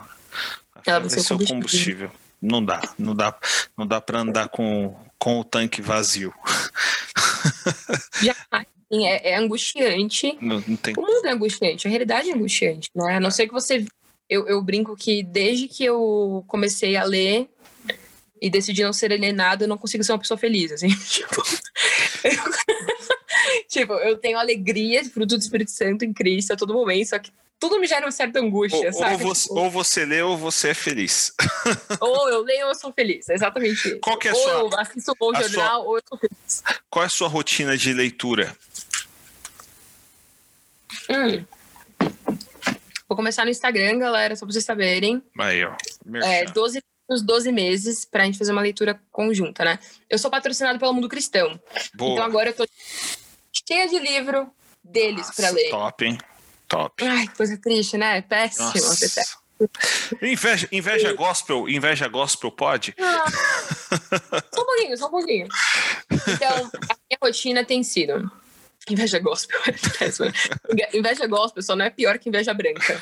[0.86, 1.56] Ela vai, vai ser, o combustível.
[1.56, 2.12] combustível.
[2.42, 3.36] Não dá, não dá,
[3.76, 6.34] não dá para andar com, com o tanque vazio.
[8.22, 8.36] Já
[8.92, 10.38] é, é angustiante.
[10.40, 10.94] Não, não tem...
[10.98, 13.16] O mundo é angustiante, a realidade é angustiante, né?
[13.16, 13.86] A não ser que você.
[14.30, 17.50] Eu, eu brinco que desde que eu comecei a ler
[18.42, 20.90] e decidi não ser alienado, eu não consigo ser uma pessoa feliz, assim.
[21.08, 21.44] Tipo,
[22.24, 22.44] eu,
[23.70, 27.32] tipo, eu tenho alegria, fruto do Espírito Santo em Cristo a todo momento, só que
[27.60, 29.24] tudo me gera uma certa angústia, ou, sabe?
[29.24, 31.34] Ou você, ou você lê ou você é feliz.
[32.00, 34.00] ou eu leio ou eu sou feliz, exatamente isso.
[34.00, 36.64] Qual que é a ou sua, eu assisto o jornal sua, ou eu sou feliz.
[36.90, 38.56] Qual é a sua rotina de leitura?
[41.10, 41.46] Hum.
[43.08, 45.24] Vou começar no Instagram, galera, só pra vocês saberem.
[45.40, 45.76] Aí, ó.
[46.24, 49.80] É, 12 uns 12 meses pra gente fazer uma leitura conjunta, né?
[50.10, 51.58] Eu sou patrocinado pelo Mundo Cristão.
[51.96, 52.12] Boa.
[52.12, 52.68] Então agora eu tô
[53.68, 54.52] cheia de livro
[54.84, 55.70] deles para ler.
[55.70, 56.18] Top, hein?
[56.68, 57.04] Top.
[57.06, 58.22] Ai, coisa triste, né?
[58.22, 58.72] Péssimo.
[60.22, 62.94] Inveja, inveja gospel, inveja gospel pode?
[63.00, 63.26] Ah,
[64.54, 65.48] só um pouquinho, só um pouquinho.
[66.12, 68.32] Então, a minha rotina tem sido
[68.90, 73.02] Inveja gospel é Inveja gospel só não é pior que inveja branca.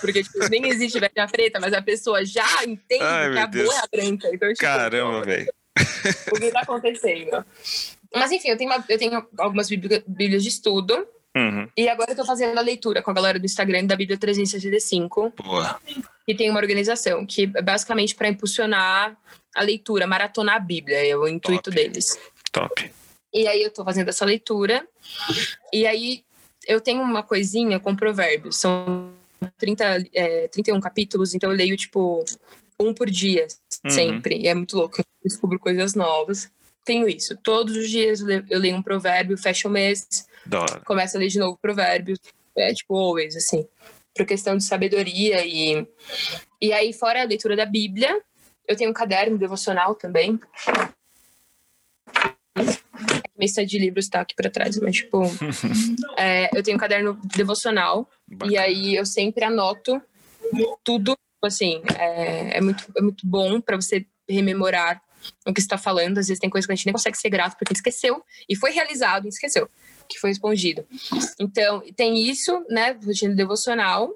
[0.00, 3.66] Porque tipo, nem existe inveja preta, mas a pessoa já entende Ai, que a Deus.
[3.66, 4.28] boa é a branca.
[4.32, 5.52] Então, tipo, Caramba, velho.
[6.32, 7.44] O que tá acontecendo?
[8.14, 11.06] Mas enfim, eu tenho, uma, eu tenho algumas bíblias de estudo.
[11.38, 11.68] Uhum.
[11.76, 15.32] E agora eu tô fazendo a leitura com a galera do Instagram da Bíblia 365.
[15.36, 15.80] Boa.
[16.26, 19.16] E tem uma organização que é basicamente para impulsionar
[19.54, 21.76] a leitura, maratonar a Bíblia, é o intuito Top.
[21.76, 22.18] deles.
[22.50, 22.92] Top.
[23.32, 24.86] E aí eu tô fazendo essa leitura.
[25.72, 26.24] E aí
[26.66, 28.56] eu tenho uma coisinha com provérbios.
[28.56, 29.12] São
[29.58, 32.24] 30, é, 31 capítulos, então eu leio, tipo,
[32.80, 33.46] um por dia,
[33.84, 33.90] uhum.
[33.90, 34.38] sempre.
[34.38, 35.00] E é muito louco.
[35.00, 36.50] Eu descubro coisas novas.
[36.84, 37.36] Tenho isso.
[37.42, 40.26] Todos os dias eu leio um provérbio, fecho o mês,
[40.84, 42.18] começo a ler de novo provérbios.
[42.56, 43.66] É, tipo, always, assim.
[44.14, 45.86] Por questão de sabedoria e...
[46.60, 48.20] E aí, fora a leitura da Bíblia,
[48.66, 50.40] eu tenho um caderno devocional também,
[53.38, 55.22] minha de livros tá aqui para trás, mas tipo,
[56.18, 58.52] é, eu tenho um caderno devocional Bacana.
[58.52, 60.02] e aí eu sempre anoto
[60.82, 65.00] tudo, assim, é, é muito, é muito bom para você rememorar
[65.46, 66.18] o que está falando.
[66.18, 68.72] Às vezes tem coisa que a gente nem consegue ser grato porque esqueceu e foi
[68.72, 69.68] realizado e esqueceu
[70.08, 70.86] que foi respondido.
[71.38, 74.14] Então, tem isso, né, rotina devocional.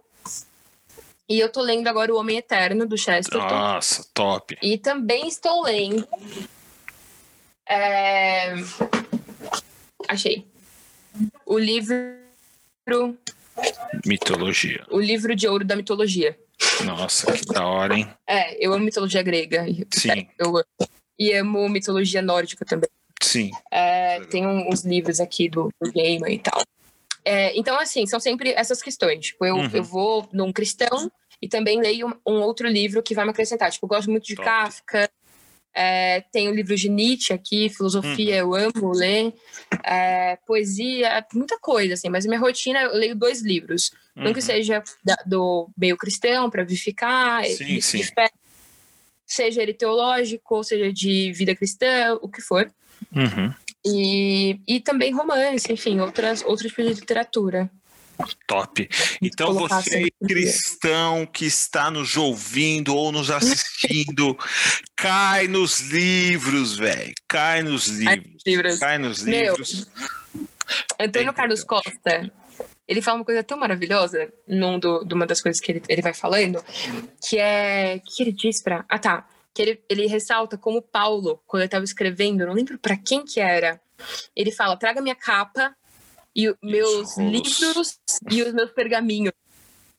[1.28, 3.46] E eu tô lendo agora O Homem Eterno, do Chesterton.
[3.46, 4.58] Nossa, top.
[4.62, 6.06] E também estou lendo
[7.68, 8.54] é...
[10.08, 10.46] Achei.
[11.46, 11.96] O livro.
[14.04, 14.84] Mitologia.
[14.90, 16.38] O livro de ouro da mitologia.
[16.84, 18.08] Nossa, que da hora, hein?
[18.26, 19.64] É, eu amo mitologia grega.
[19.94, 20.28] Sim.
[20.38, 20.64] Eu amo.
[21.18, 22.90] E amo mitologia nórdica também.
[23.22, 23.50] Sim.
[23.70, 26.62] É, tem uns livros aqui do, do Gamer e tal.
[27.24, 29.26] É, então, assim, são sempre essas questões.
[29.26, 29.70] Tipo, eu, uhum.
[29.72, 31.10] eu vou num cristão
[31.40, 33.70] e também leio um outro livro que vai me acrescentar.
[33.70, 34.46] Tipo, eu gosto muito de Top.
[34.46, 35.10] Kafka,
[35.74, 38.56] é, tem o livro de Nietzsche aqui, filosofia, uhum.
[38.56, 39.32] eu amo ler.
[39.84, 42.08] É, poesia, muita coisa, assim.
[42.08, 43.90] Mas minha rotina, eu leio dois livros.
[44.16, 44.24] Uhum.
[44.24, 48.02] Não que seja da, do meio cristão, para vivificar, sim, sim.
[48.02, 48.30] Fé,
[49.26, 52.70] seja ele teológico, ou seja de vida cristã, o que for.
[53.14, 53.52] Uhum.
[53.84, 57.70] E, e também romance, enfim, outras, outros tipos de literatura.
[58.46, 58.88] Top.
[59.20, 64.38] Então você cristão que está nos ouvindo ou nos assistindo,
[64.94, 67.12] cai nos livros, velho.
[67.26, 68.42] Cai nos livros.
[68.46, 68.78] livros.
[68.78, 69.88] Cai nos livros.
[71.00, 72.30] Antônio Carlos Costa,
[72.86, 76.02] ele fala uma coisa tão maravilhosa num do, de uma das coisas que ele, ele
[76.02, 76.62] vai falando,
[77.26, 77.98] que é.
[77.98, 78.84] que ele diz pra.
[78.88, 79.26] Ah, tá.
[79.54, 83.38] Que ele, ele ressalta como Paulo, quando ele estava escrevendo, não lembro para quem que
[83.40, 83.80] era,
[84.34, 85.74] ele fala: traga minha capa
[86.34, 87.98] e meus livros
[88.30, 89.32] e os meus pergaminhos.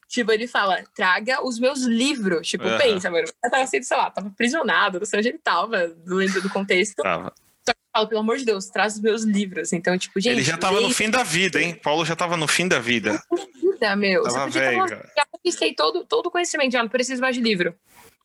[0.08, 2.46] Tipo, ele fala, traga os meus livros.
[2.46, 2.78] Tipo, uhum.
[2.78, 3.26] pensa, mano.
[3.42, 7.02] Eu tava assim, sei lá, tava aprisionado, não sei onde ele tava, lembro do contexto.
[7.02, 7.32] Tava.
[7.66, 9.72] Só que eu falo, pelo amor de Deus, traz os meus livros.
[9.72, 10.34] Então, tipo, gente.
[10.34, 11.74] Ele já tava no fim da vida, hein?
[11.74, 13.20] Paulo já tava no fim da vida.
[13.60, 14.22] vida, meu.
[14.22, 14.86] Tava velho.
[14.88, 17.74] Já conquistei todo, todo o conhecimento, já não preciso mais de livro.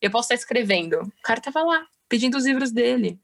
[0.01, 1.01] Eu posso estar escrevendo.
[1.01, 3.19] O cara tava lá, pedindo os livros dele.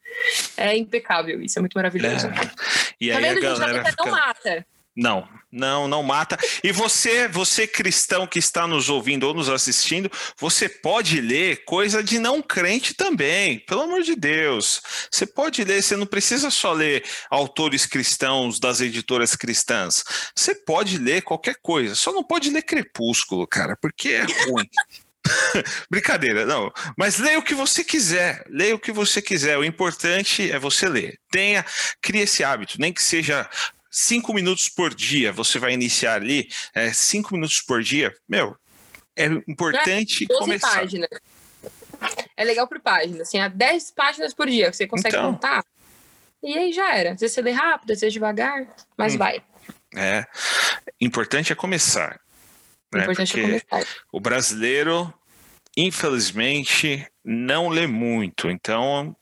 [0.55, 2.28] É impecável, isso é muito maravilhoso.
[2.28, 2.51] É.
[2.99, 4.05] E tá aí vendo, a galera gente, a fica...
[4.05, 4.67] não mata.
[4.97, 6.38] Não, não, não mata.
[6.63, 10.09] E você, você cristão que está nos ouvindo ou nos assistindo,
[10.39, 14.82] você pode ler coisa de não crente também, pelo amor de Deus.
[15.11, 20.01] Você pode ler, você não precisa só ler autores cristãos das editoras cristãs.
[20.34, 24.69] Você pode ler qualquer coisa, só não pode ler Crepúsculo, cara, porque é ruim.
[25.89, 26.71] Brincadeira, não.
[26.97, 28.43] Mas leia o que você quiser.
[28.49, 29.57] Leia o que você quiser.
[29.57, 31.19] O importante é você ler.
[31.32, 31.65] Tenha,
[32.01, 33.49] crie esse hábito, nem que seja
[33.89, 35.32] cinco minutos por dia.
[35.32, 38.13] Você vai iniciar ali, é, cinco minutos por dia.
[38.28, 38.55] Meu,
[39.15, 40.80] é importante é, começar.
[40.80, 41.09] Páginas.
[42.36, 45.63] É legal por página, assim, há 10 páginas por dia que você consegue então, contar.
[46.43, 47.13] E aí já era.
[47.13, 48.67] Às vezes você lê rápido, às vezes devagar,
[48.97, 49.41] mas hum, vai.
[49.95, 50.26] É.
[50.99, 52.19] Importante é começar.
[52.94, 53.88] Importante é começar.
[54.12, 55.14] O brasileiro,
[55.76, 58.50] infelizmente, não lê muito.
[58.50, 59.16] Então.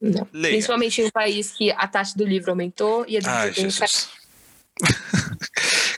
[0.00, 0.26] Não.
[0.26, 4.08] Principalmente em um país que a taxa do livro aumentou e a do Ai, Jesus.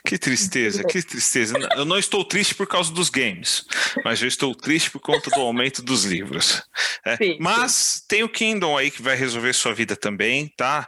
[0.05, 1.55] Que tristeza, que tristeza.
[1.75, 3.65] Eu não estou triste por causa dos games,
[4.03, 6.61] mas eu estou triste por conta do aumento dos livros.
[7.05, 8.01] É, sim, mas sim.
[8.07, 10.87] tem o Kindle aí que vai resolver sua vida também, tá?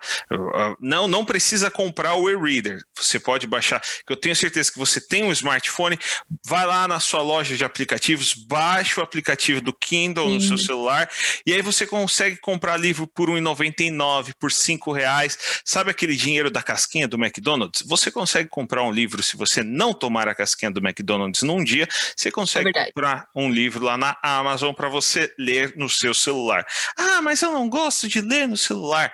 [0.79, 2.81] Não, não precisa comprar o e-reader.
[2.95, 5.97] Você pode baixar, que eu tenho certeza que você tem um smartphone,
[6.45, 10.33] vai lá na sua loja de aplicativos, baixa o aplicativo do Kindle sim.
[10.33, 11.09] no seu celular
[11.45, 15.37] e aí você consegue comprar livro por R$1,99, por 5,00 reais.
[15.63, 17.83] Sabe aquele dinheiro da casquinha do McDonald's?
[17.87, 21.63] Você consegue comprar um livro livro, se você não tomar a casquinha do McDonald's num
[21.63, 26.13] dia, você consegue é comprar um livro lá na Amazon para você ler no seu
[26.13, 26.67] celular.
[26.97, 29.13] Ah, mas eu não gosto de ler no celular.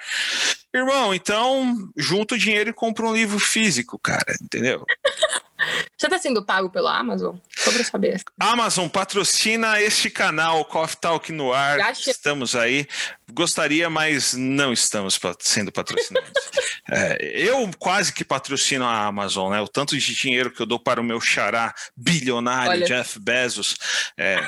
[0.73, 4.83] Irmão, então junta o dinheiro e compra um livro físico, cara, entendeu?
[5.97, 7.35] Você está sendo pago pela Amazon?
[7.55, 8.21] Só para saber.
[8.39, 11.91] Amazon patrocina este canal, Coffee Talk no ar.
[11.91, 12.87] Estamos aí.
[13.31, 16.31] Gostaria, mas não estamos sendo patrocinados.
[16.89, 19.61] é, eu quase que patrocino a Amazon, né?
[19.61, 22.85] O tanto de dinheiro que eu dou para o meu xará bilionário Olha.
[22.85, 23.75] Jeff Bezos.
[24.17, 24.39] É,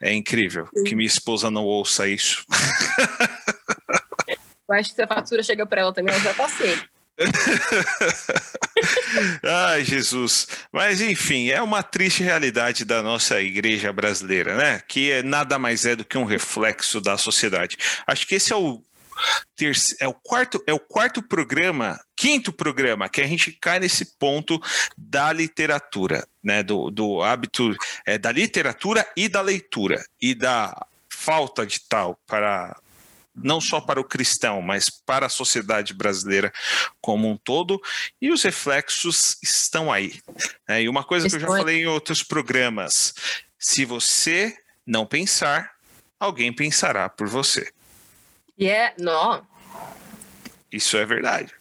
[0.00, 2.44] é incrível que minha esposa não ouça isso.
[4.68, 6.76] Eu acho que se a fatura chega para ela também, ela já passei.
[6.76, 6.86] Tá
[9.42, 10.46] Ai, Jesus.
[10.72, 14.80] Mas, enfim, é uma triste realidade da nossa igreja brasileira, né?
[14.86, 17.76] Que é, nada mais é do que um reflexo da sociedade.
[18.06, 18.82] Acho que esse é o
[19.56, 24.16] terceiro, é o quarto, é o quarto programa, quinto programa que a gente cai nesse
[24.16, 24.60] ponto
[24.96, 26.62] da literatura, né?
[26.62, 27.74] Do, do hábito
[28.06, 32.76] é, da literatura e da leitura e da falta de tal para
[33.42, 36.52] não só para o cristão, mas para a sociedade brasileira
[37.00, 37.80] como um todo,
[38.20, 40.20] e os reflexos estão aí.
[40.68, 40.82] Né?
[40.82, 43.14] E uma coisa que eu já falei em outros programas:
[43.58, 45.72] se você não pensar,
[46.18, 47.72] alguém pensará por você.
[48.56, 49.46] E yeah, é, não.
[50.70, 51.54] Isso é verdade.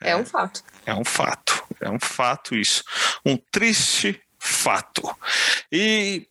[0.00, 0.62] É, é um fato.
[0.84, 1.64] É um fato.
[1.80, 2.84] É um fato isso.
[3.24, 5.02] Um triste fato.
[5.70, 6.26] E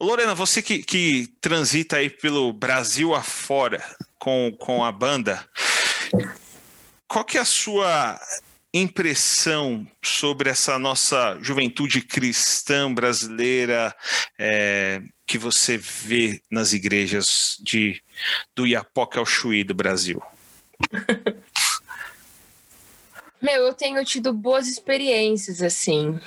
[0.00, 3.82] Lorena, você que, que transita aí pelo Brasil afora
[4.16, 5.44] com, com a banda,
[7.08, 8.20] qual que é a sua
[8.72, 13.92] impressão sobre essa nossa juventude cristã brasileira
[14.38, 18.00] é, que você vê nas igrejas de,
[18.54, 20.22] do Iapoca ao Chuí do Brasil?
[23.42, 26.20] Meu, eu tenho tido boas experiências, assim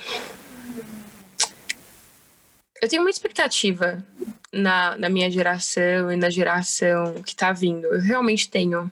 [2.82, 4.04] eu tenho uma expectativa
[4.52, 7.86] na, na minha geração e na geração que está vindo.
[7.86, 8.90] Eu realmente tenho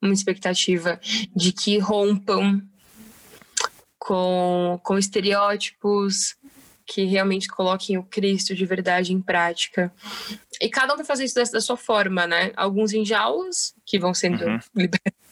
[0.00, 1.00] uma expectativa
[1.34, 2.62] de que rompam
[3.98, 6.36] com, com estereótipos,
[6.84, 9.90] que realmente coloquem o Cristo de verdade em prática.
[10.60, 12.52] E cada um vai fazer isso da, da sua forma, né?
[12.54, 14.58] Alguns em jaulas, que vão sendo uhum.
[14.76, 15.24] liberados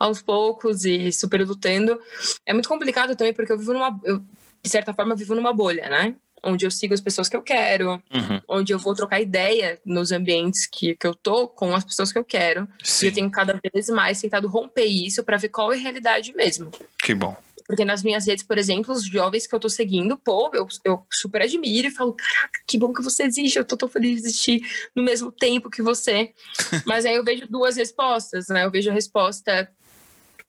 [0.00, 1.96] aos poucos e super lutando.
[2.44, 4.00] É muito complicado também, porque eu vivo numa.
[4.02, 4.18] Eu,
[4.60, 6.16] de certa forma, vivo numa bolha, né?
[6.42, 8.40] Onde eu sigo as pessoas que eu quero, uhum.
[8.48, 12.18] onde eu vou trocar ideia nos ambientes que, que eu tô com as pessoas que
[12.18, 12.68] eu quero.
[12.82, 13.06] Sim.
[13.06, 16.34] E eu tenho cada vez mais tentado romper isso para ver qual é a realidade
[16.34, 16.70] mesmo.
[16.98, 17.36] Que bom.
[17.66, 21.04] Porque nas minhas redes, por exemplo, os jovens que eu tô seguindo, pô, eu, eu
[21.12, 24.28] super admiro e falo, caraca, que bom que você existe, eu tô tão feliz de
[24.28, 24.60] existir
[24.94, 26.32] no mesmo tempo que você.
[26.86, 28.64] Mas aí eu vejo duas respostas, né?
[28.64, 29.68] Eu vejo a resposta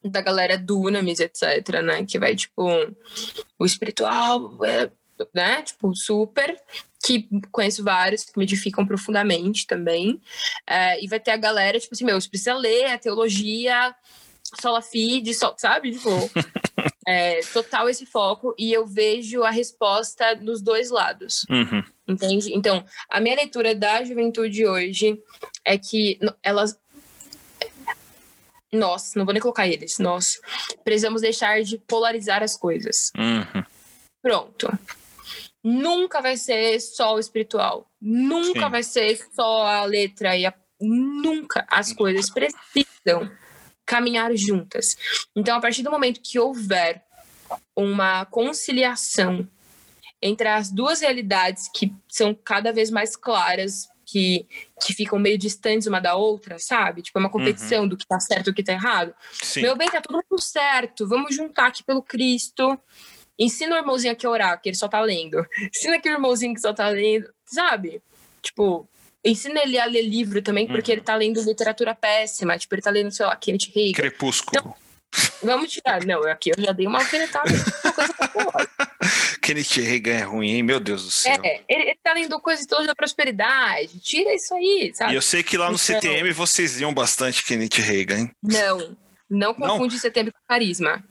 [0.04, 2.04] da galera Dunamis, etc, né?
[2.04, 2.64] Que vai, tipo,
[3.58, 4.88] o espiritual é
[5.32, 5.62] né?
[5.62, 6.60] Tipo, super.
[7.02, 10.20] Que conheço vários que me edificam profundamente também.
[10.66, 13.94] É, e vai ter a galera, tipo assim, meu, você precisa ler a teologia,
[14.60, 15.92] sola sol, sabe?
[15.92, 16.10] Tipo,
[17.06, 18.54] é, total esse foco.
[18.58, 21.44] E eu vejo a resposta dos dois lados.
[21.48, 21.82] Uhum.
[22.06, 22.54] Entende?
[22.54, 25.20] Então, a minha leitura da juventude hoje
[25.64, 26.78] é que elas
[28.70, 30.38] nós, não vou nem colocar eles, nós
[30.84, 33.10] precisamos deixar de polarizar as coisas.
[33.16, 33.64] Uhum.
[34.20, 34.78] Pronto
[35.68, 37.90] nunca vai ser só o espiritual.
[38.00, 38.70] Nunca Sim.
[38.70, 40.54] vai ser só a letra e a...
[40.80, 43.30] nunca as coisas precisam
[43.84, 44.96] caminhar juntas.
[45.36, 47.04] Então, a partir do momento que houver
[47.76, 49.48] uma conciliação
[50.20, 54.46] entre as duas realidades que são cada vez mais claras, que,
[54.82, 57.02] que ficam meio distantes uma da outra, sabe?
[57.02, 57.88] Tipo, é uma competição uhum.
[57.88, 59.14] do que tá certo e do que tá errado.
[59.32, 59.62] Sim.
[59.62, 62.78] Meu bem, tá tudo certo, vamos juntar aqui pelo Cristo.
[63.38, 65.46] Ensina o irmãozinho aqui a orar, que ele só tá lendo.
[65.72, 68.02] Ensina aqui o irmãozinho que só tá lendo, sabe?
[68.42, 68.88] Tipo,
[69.24, 70.96] ensina ele a ler livro também, porque uhum.
[70.96, 72.58] ele tá lendo literatura péssima.
[72.58, 73.92] Tipo, ele tá lendo, sei lá, Kenneth Reagan.
[73.94, 74.58] Crepúsculo.
[74.58, 74.74] Então,
[75.42, 76.04] vamos tirar.
[76.04, 77.48] Não, aqui eu já dei uma alfinetada.
[79.40, 80.62] Kenneth Reagan é ruim, hein?
[80.62, 81.40] Meu Deus do céu.
[81.42, 84.00] É, ele, ele tá lendo coisas todas da prosperidade.
[84.00, 85.12] Tira isso aí, sabe?
[85.12, 88.30] E eu sei que lá no então, CTM vocês iam bastante Kenneth Reagan, hein?
[88.42, 88.96] Não,
[89.30, 90.00] não confunde não.
[90.00, 91.04] CTM com carisma.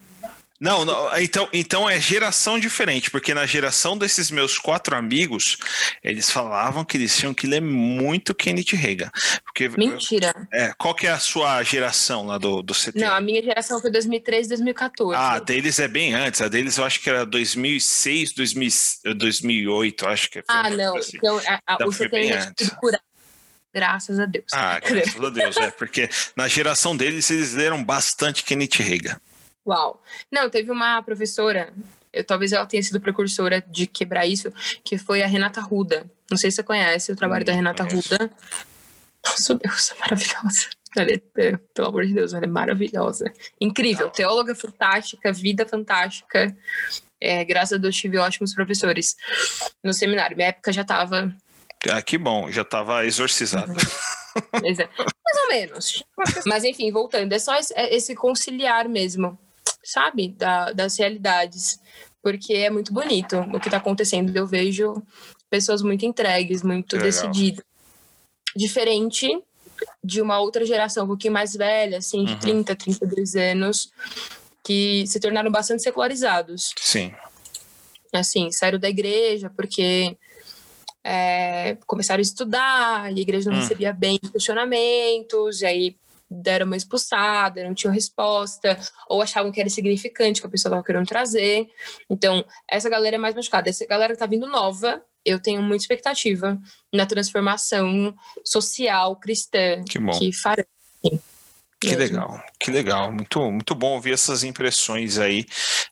[0.60, 5.58] Não, não, então, então é geração diferente, porque na geração desses meus quatro amigos,
[6.04, 9.12] eles falavam que eles tinham que ler muito Kenneth Reagan.
[9.44, 10.34] Porque, Mentira.
[10.52, 12.94] É, qual que é a sua geração lá do, do CT?
[12.96, 15.16] Não, a minha geração foi 2003, 2014.
[15.16, 18.72] Ah, a deles é bem antes, a deles eu acho que era 2006, 2000,
[19.16, 21.18] 2008, acho que Ah, não, assim.
[21.18, 23.04] então a, a, então, o CT é curado.
[23.74, 24.46] Graças a Deus.
[24.54, 29.20] Ah, graças a Deus, é, porque na geração deles eles leram bastante Kenneth Reagan.
[29.68, 30.02] Uau.
[30.32, 31.74] Não, teve uma professora,
[32.14, 34.52] eu, talvez ela tenha sido precursora de quebrar isso,
[34.84, 36.10] que foi a Renata Ruda.
[36.32, 37.84] Não sei se você conhece o trabalho da Renata.
[37.84, 38.32] Ruda.
[39.26, 40.70] Nossa, Deus, é maravilhosa.
[40.96, 43.32] Ela é, pelo amor de Deus, ela é maravilhosa.
[43.60, 46.56] Incrível, teóloga fantástica, vida fantástica.
[47.20, 49.16] É, graças a Deus tive ótimos professores
[49.84, 50.38] no seminário.
[50.38, 51.36] Minha época já estava.
[51.90, 53.72] Ah, que bom, já estava exorcizado.
[53.72, 54.62] Uhum.
[54.64, 56.04] Mais ou menos.
[56.46, 59.38] Mas enfim, voltando, é só esse conciliar mesmo
[59.88, 61.80] sabe, da, das realidades,
[62.22, 64.36] porque é muito bonito o que está acontecendo.
[64.36, 65.02] Eu vejo
[65.50, 67.64] pessoas muito entregues, muito decididas.
[68.54, 69.28] Diferente
[70.04, 72.40] de uma outra geração um pouquinho mais velha, assim, de uhum.
[72.40, 73.90] 30, 32 anos,
[74.62, 76.74] que se tornaram bastante secularizados.
[76.78, 77.14] Sim.
[78.12, 80.18] Assim, saíram da igreja porque
[81.02, 83.62] é, começaram a estudar, e a igreja não hum.
[83.62, 85.96] recebia bem questionamentos, e aí
[86.30, 90.84] deram uma expulsada, não tinham resposta, ou achavam que era significante que a pessoa estava
[90.84, 91.68] querendo trazer.
[92.10, 93.70] Então, essa galera é mais machucada.
[93.70, 96.60] Essa galera que está vindo nova, eu tenho muita expectativa
[96.94, 100.12] na transformação social cristã que, bom.
[100.12, 100.66] que fará.
[101.80, 103.12] Que legal, que legal.
[103.12, 105.46] Muito, muito bom ouvir essas impressões aí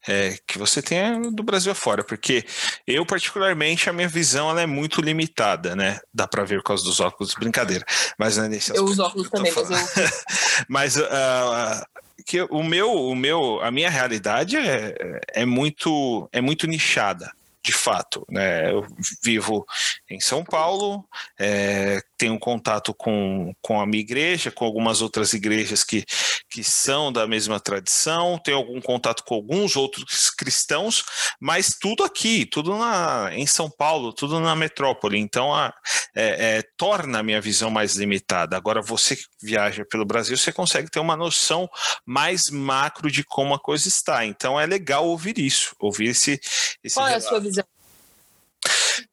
[0.08, 2.44] é, que você tem do Brasil afora, porque
[2.88, 6.00] eu, particularmente, a minha visão ela é muito limitada, né?
[6.12, 7.86] Dá para ver por causa dos óculos, brincadeira.
[8.18, 9.78] Mas não é nesse Eu uso óculos também, mas eu.
[10.68, 11.86] mas uh,
[12.26, 17.32] que o meu, o meu, a minha realidade é, é muito, é muito nichada
[17.66, 18.26] de fato.
[18.30, 18.72] Né?
[18.72, 18.86] Eu
[19.24, 19.66] vivo
[20.08, 21.04] em São Paulo,
[21.40, 26.05] é, tenho contato com, com a minha igreja, com algumas outras igrejas que,
[26.49, 31.03] que são da mesma tradição, tenho algum contato com alguns outros cristãos,
[31.39, 35.18] mas tudo aqui, tudo na, em São Paulo, tudo na metrópole.
[35.20, 35.74] Então, a,
[36.16, 38.55] é, é, torna a minha visão mais limitada.
[38.55, 41.70] Agora, você que viaja pelo Brasil, você consegue ter uma noção
[42.05, 44.26] mais macro de como a coisa está.
[44.26, 46.39] Então, é legal ouvir isso, ouvir esse.
[46.84, 47.24] esse Qual relato.
[47.24, 47.66] é a sua visão?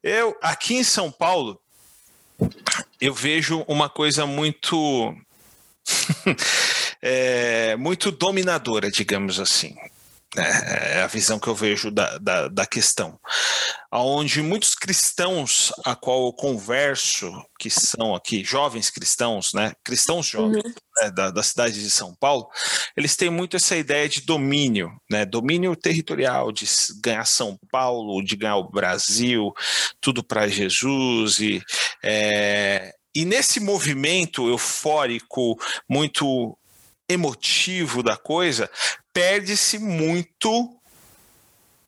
[0.01, 1.59] Eu, aqui em São Paulo,
[3.03, 5.13] eu vejo uma coisa muito.
[7.01, 9.75] é, muito dominadora, digamos assim.
[10.35, 13.19] É, é a visão que eu vejo da, da, da questão.
[13.91, 20.63] Onde muitos cristãos a qual eu converso, que são aqui jovens cristãos, né, cristãos jovens
[20.65, 20.73] uhum.
[21.01, 22.49] né, da, da cidade de São Paulo,
[22.97, 26.65] eles têm muito essa ideia de domínio, né, domínio territorial, de
[27.03, 29.53] ganhar São Paulo, de ganhar o Brasil,
[30.01, 31.39] tudo para Jesus.
[31.39, 31.61] E,
[32.03, 35.55] é, e nesse movimento eufórico,
[35.87, 36.57] muito
[37.07, 38.69] emotivo da coisa,
[39.13, 40.75] perde-se muito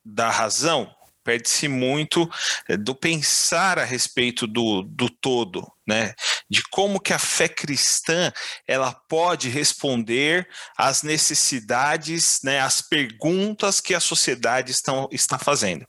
[0.05, 0.89] da razão,
[1.23, 2.29] perde-se muito
[2.69, 6.13] eh, do pensar a respeito do, do todo, né?
[6.47, 8.31] De como que a fé cristã
[8.67, 10.47] ela pode responder
[10.77, 12.59] às necessidades, né?
[12.59, 15.85] Às perguntas que a sociedade estão, está fazendo,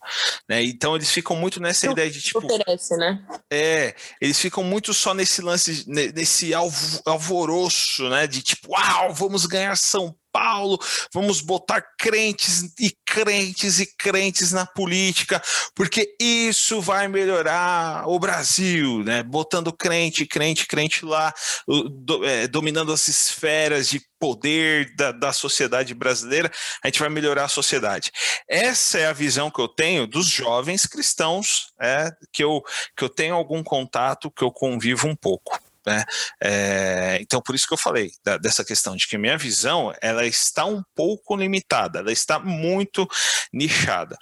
[0.48, 0.64] né?
[0.64, 3.22] Então eles ficam muito nessa ideia de tipo oferece, né?
[3.52, 8.26] É, eles ficam muito só nesse lance, nesse alvoroço, né?
[8.26, 10.78] De tipo, uau, vamos ganhar São Paulo,
[11.14, 15.42] vamos botar crentes e crentes e crentes na política,
[15.74, 19.22] porque isso vai melhorar o Brasil, né?
[19.22, 21.32] Botando crente, crente, crente lá,
[21.66, 26.52] do, é, dominando as esferas de poder da, da sociedade brasileira,
[26.84, 28.12] a gente vai melhorar a sociedade.
[28.46, 32.62] Essa é a visão que eu tenho dos jovens cristãos, é, que, eu,
[32.94, 35.58] que eu tenho algum contato, que eu convivo um pouco.
[35.86, 36.04] Né?
[36.42, 40.26] É, então, por isso que eu falei da, dessa questão de que minha visão ela
[40.26, 43.08] está um pouco limitada, ela está muito
[43.52, 44.16] nichada.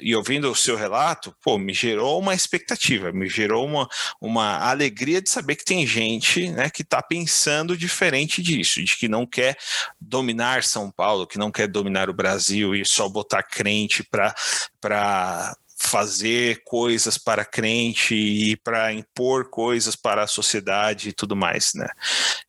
[0.00, 3.88] E ouvindo o seu relato, pô, me gerou uma expectativa, me gerou uma,
[4.20, 9.08] uma alegria de saber que tem gente né, que está pensando diferente disso, de que
[9.08, 9.56] não quer
[9.98, 16.62] dominar São Paulo, que não quer dominar o Brasil e só botar crente para fazer
[16.64, 21.86] coisas para crente e para impor coisas para a sociedade e tudo mais, né?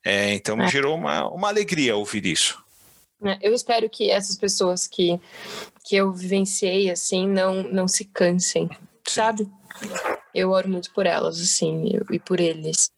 [0.04, 0.70] É, então me é.
[0.70, 2.64] gerou uma, uma alegria ouvir isso.
[3.24, 5.20] É, eu espero que essas pessoas que,
[5.84, 8.70] que eu vivenciei, assim, não, não se cansem,
[9.06, 9.50] sabe?
[10.34, 12.90] Eu oro muito por elas, assim, e por eles.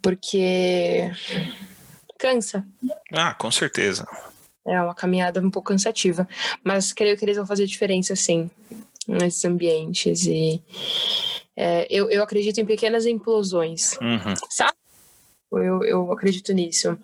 [0.00, 1.10] Porque
[2.18, 2.66] cansa.
[3.12, 4.06] Ah, com certeza.
[4.66, 6.26] É uma caminhada um pouco cansativa.
[6.62, 8.50] Mas creio que eles vão fazer diferença, sim
[9.06, 10.26] nesses ambientes.
[10.26, 10.62] E
[11.56, 14.34] é, eu, eu acredito em pequenas implosões, uhum.
[14.50, 14.76] sabe?
[15.52, 16.98] Eu, eu acredito nisso.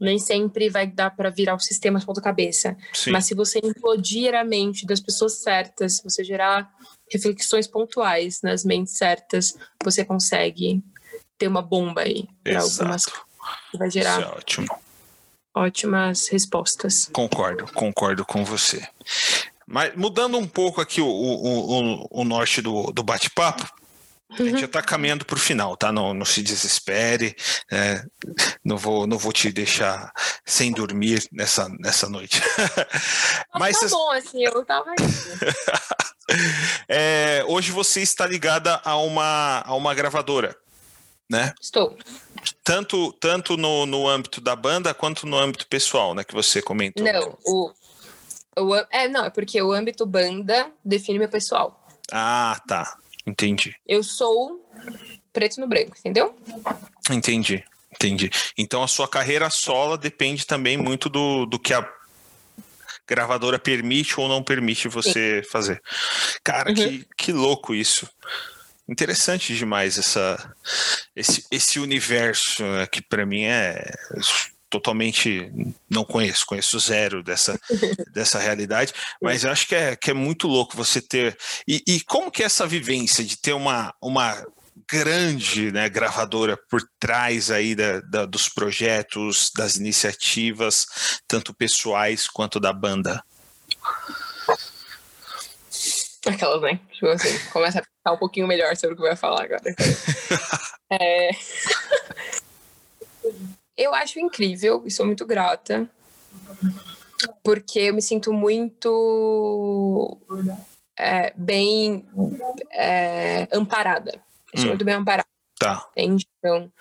[0.00, 2.74] Nem sempre vai dar para virar o sistema de ponta cabeça.
[3.08, 6.70] Mas se você implodir a mente das pessoas certas, se você gerar
[7.10, 10.82] reflexões pontuais nas mentes certas, você consegue
[11.36, 13.04] ter uma bomba aí para algumas
[13.74, 14.80] vai gerar Isso é ótimo.
[15.54, 17.10] ótimas respostas.
[17.12, 18.86] Concordo, concordo com você.
[19.72, 23.66] Mas mudando um pouco aqui o, o, o, o norte do, do bate-papo,
[24.30, 25.90] a gente já está caminhando para o final, tá?
[25.90, 27.34] Não, não se desespere,
[27.70, 28.04] é,
[28.62, 30.12] não, vou, não vou te deixar
[30.44, 32.42] sem dormir nessa, nessa noite.
[33.54, 34.92] Mas tá bom, assim, eu estava
[36.86, 40.54] é, Hoje você está ligada a uma, a uma gravadora,
[41.30, 41.54] né?
[41.58, 41.96] Estou.
[42.62, 46.24] Tanto, tanto no, no âmbito da banda quanto no âmbito pessoal, né?
[46.24, 47.02] Que você comentou.
[47.02, 47.72] Não, o,
[48.90, 51.86] é, não, é porque o âmbito banda define meu pessoal.
[52.10, 52.96] Ah, tá.
[53.26, 53.74] Entendi.
[53.86, 54.60] Eu sou
[55.32, 56.36] preto no branco, entendeu?
[57.10, 58.30] Entendi, entendi.
[58.58, 61.88] Então a sua carreira sola depende também muito do, do que a
[63.06, 65.50] gravadora permite ou não permite você Sim.
[65.50, 65.82] fazer.
[66.44, 66.74] Cara, uhum.
[66.74, 68.08] que, que louco isso.
[68.88, 70.54] Interessante demais essa,
[71.14, 73.92] esse, esse universo né, que para mim é
[74.72, 75.52] totalmente
[75.88, 77.60] não conheço, conheço zero dessa,
[78.10, 81.36] dessa realidade, mas eu acho que é, que é muito louco você ter.
[81.68, 84.42] E, e como que é essa vivência de ter uma, uma
[84.88, 90.86] grande né, gravadora por trás aí da, da, dos projetos, das iniciativas,
[91.28, 93.22] tanto pessoais quanto da banda?
[96.24, 96.80] Aquelas, né?
[96.92, 99.62] Tipo assim, começa a pensar um pouquinho melhor sobre o que vai falar agora.
[100.90, 101.30] é...
[103.76, 105.88] Eu acho incrível e sou muito grata,
[107.42, 110.18] porque eu me sinto muito
[110.98, 112.06] é, bem
[112.70, 114.20] é, amparada.
[114.52, 114.68] Eu sou hum.
[114.70, 115.26] muito bem amparada.
[115.58, 115.88] Tá.
[115.96, 116.72] Então,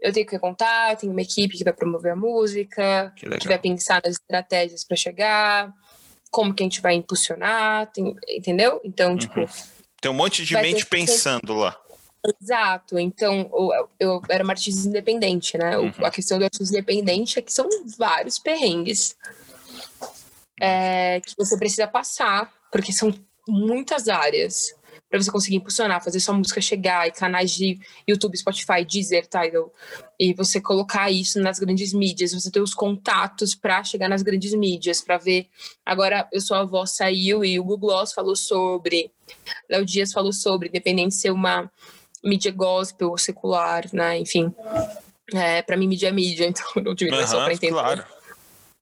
[0.00, 3.58] eu tenho que contar, tenho uma equipe que vai promover a música, que, que vai
[3.58, 5.74] pensar nas estratégias para chegar,
[6.30, 8.80] como que a gente vai impulsionar, tem, entendeu?
[8.84, 9.18] Então, uhum.
[9.18, 9.44] tipo.
[10.00, 11.76] Tem um monte de mente pensando lá.
[12.40, 12.98] Exato.
[12.98, 15.78] Então, eu, eu era uma artista independente, né?
[15.78, 15.92] Uhum.
[16.02, 19.16] A questão do artista independente é que são vários perrengues
[20.60, 23.14] é, que você precisa passar, porque são
[23.46, 24.76] muitas áreas
[25.08, 29.72] para você conseguir impulsionar, fazer sua música chegar e canais de YouTube, Spotify, Deezer, Tidal,
[30.20, 34.52] e você colocar isso nas grandes mídias, você ter os contatos para chegar nas grandes
[34.52, 35.48] mídias, para ver.
[35.84, 39.10] Agora, eu sou a voz saiu e o Google Gloss falou sobre,
[39.70, 41.70] Léo Dias falou sobre, independente de ser uma
[42.24, 44.18] mídia gospel, secular, né?
[44.18, 44.54] Enfim.
[45.34, 47.72] É, para mim, mídia é mídia, então não tive uhum, só para entender.
[47.72, 48.04] Claro.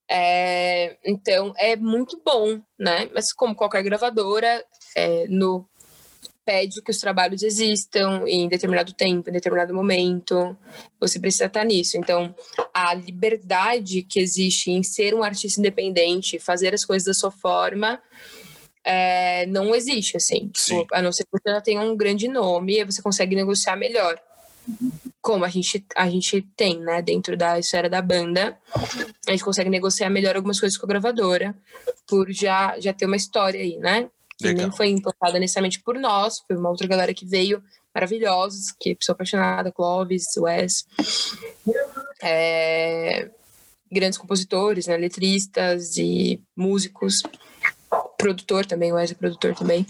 [0.08, 3.10] É, então, é muito bom, né?
[3.12, 4.64] Mas como qualquer gravadora,
[4.94, 5.66] é, no
[6.46, 10.56] pede que os trabalhos existam em determinado tempo, em determinado momento.
[11.00, 11.98] Você precisa estar nisso.
[11.98, 12.32] Então,
[12.72, 18.00] a liberdade que existe em ser um artista independente, fazer as coisas da sua forma,
[18.86, 20.48] é, não existe, assim.
[20.48, 23.74] Tipo, a não ser que você já tenha um grande nome e você consegue negociar
[23.74, 24.16] melhor.
[25.20, 28.56] Como a gente, a gente tem, né, dentro da esfera da banda,
[29.26, 31.52] a gente consegue negociar melhor algumas coisas com a gravadora,
[32.06, 34.08] por já, já ter uma história aí, né?
[34.38, 34.68] Que Legal.
[34.68, 37.60] nem foi implantada necessariamente por nós, foi uma outra galera que veio,
[37.92, 40.86] maravilhosos, que sou apaixonada, Clóvis, Wes.
[42.22, 43.30] É,
[43.90, 47.22] grandes compositores, né, letristas e músicos
[48.16, 49.86] produtor também, o Wes é produtor também.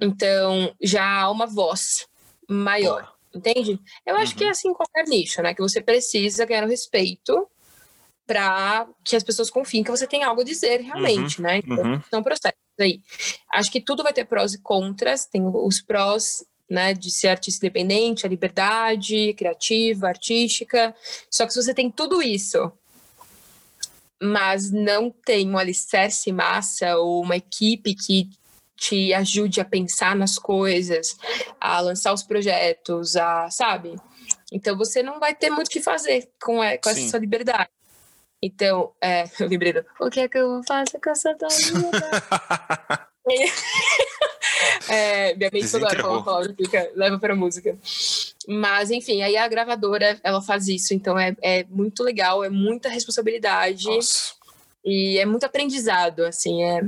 [0.00, 2.06] Então, já há uma voz
[2.48, 3.14] maior, Boa.
[3.34, 3.78] entende?
[4.06, 4.38] Eu acho uhum.
[4.38, 4.52] que é uhum.
[4.52, 5.54] assim qualquer nicho, né?
[5.54, 7.48] Que você precisa ganhar o respeito
[8.26, 11.44] para que as pessoas confiem que você tem algo a dizer realmente, uhum.
[11.44, 11.58] né?
[11.58, 12.00] Então, uhum.
[12.10, 13.00] são processos aí.
[13.52, 17.66] Acho que tudo vai ter prós e contras, tem os prós né, de ser artista
[17.66, 20.94] independente, a liberdade criativa, artística.
[21.30, 22.72] Só que se você tem tudo isso,
[24.22, 28.30] mas não tem um alicerce massa ou uma equipe que
[28.76, 31.16] te ajude a pensar nas coisas,
[31.60, 33.96] a lançar os projetos, a, sabe?
[34.52, 37.70] Então você não vai ter muito o que fazer com, com essa sua liberdade.
[38.42, 43.08] Então, é, eu lembrei do, o que é que eu faço com essa tua vida?
[44.88, 47.78] É, minha mente toda hora falando palavra fica, leva para música.
[48.48, 52.88] Mas, enfim, aí a gravadora, ela faz isso, então é, é muito legal, é muita
[52.88, 53.84] responsabilidade.
[53.86, 54.34] Nossa.
[54.84, 56.82] E é muito aprendizado, assim, é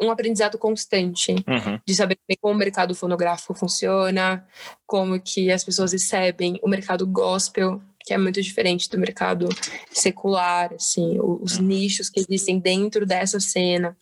[0.00, 1.78] um aprendizado constante uhum.
[1.86, 4.44] de saber como o mercado fonográfico funciona,
[4.86, 9.48] como que as pessoas recebem o mercado gospel, que é muito diferente do mercado
[9.90, 11.64] secular, assim, os uhum.
[11.64, 13.96] nichos que existem dentro dessa cena.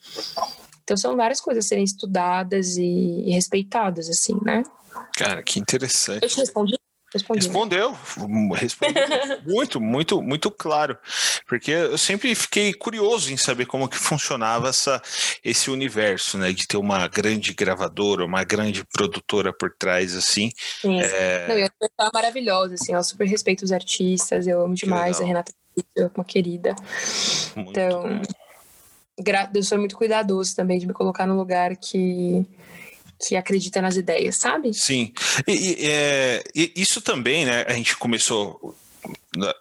[0.92, 2.82] Então são várias coisas a serem estudadas e,
[3.24, 4.62] e respeitadas, assim, né?
[5.16, 6.22] Cara, que interessante.
[6.22, 6.76] Eu te respondi?
[7.10, 7.40] Respondi.
[7.40, 7.96] Respondeu,
[8.54, 9.02] respondeu
[9.44, 10.96] muito, muito, muito claro,
[11.46, 15.00] porque eu sempre fiquei curioso em saber como que funcionava essa,
[15.44, 20.50] esse universo, né, de ter uma grande gravadora, uma grande produtora por trás, assim.
[20.80, 21.48] Sim, é...
[21.48, 25.52] Não, eu é maravilhosa, assim, eu super respeito os artistas, eu amo demais a Renata,
[25.96, 26.74] é uma querida.
[27.54, 28.22] Muito então,
[29.54, 32.46] eu sou muito cuidadoso também de me colocar no lugar que
[33.26, 34.74] que acredita nas ideias, sabe?
[34.74, 35.12] Sim.
[35.46, 37.64] E, e, é, isso também, né?
[37.68, 38.76] A gente começou.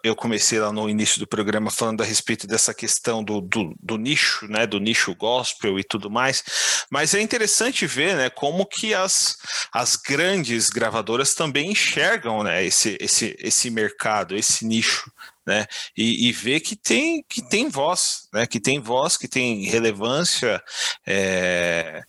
[0.04, 3.96] Eu comecei lá no início do programa falando a respeito dessa questão do, do, do,
[3.96, 4.66] nicho, né?
[4.66, 6.42] Do nicho gospel e tudo mais.
[6.90, 8.30] Mas é interessante ver, né?
[8.30, 9.36] Como que as,
[9.72, 12.64] as grandes gravadoras também enxergam, né?
[12.64, 15.10] Esse, esse, esse mercado, esse nicho,
[15.46, 15.66] né?
[15.96, 18.46] E, e ver que tem que tem voz, né?
[18.46, 20.62] Que tem voz, que tem relevância.
[21.06, 22.02] É,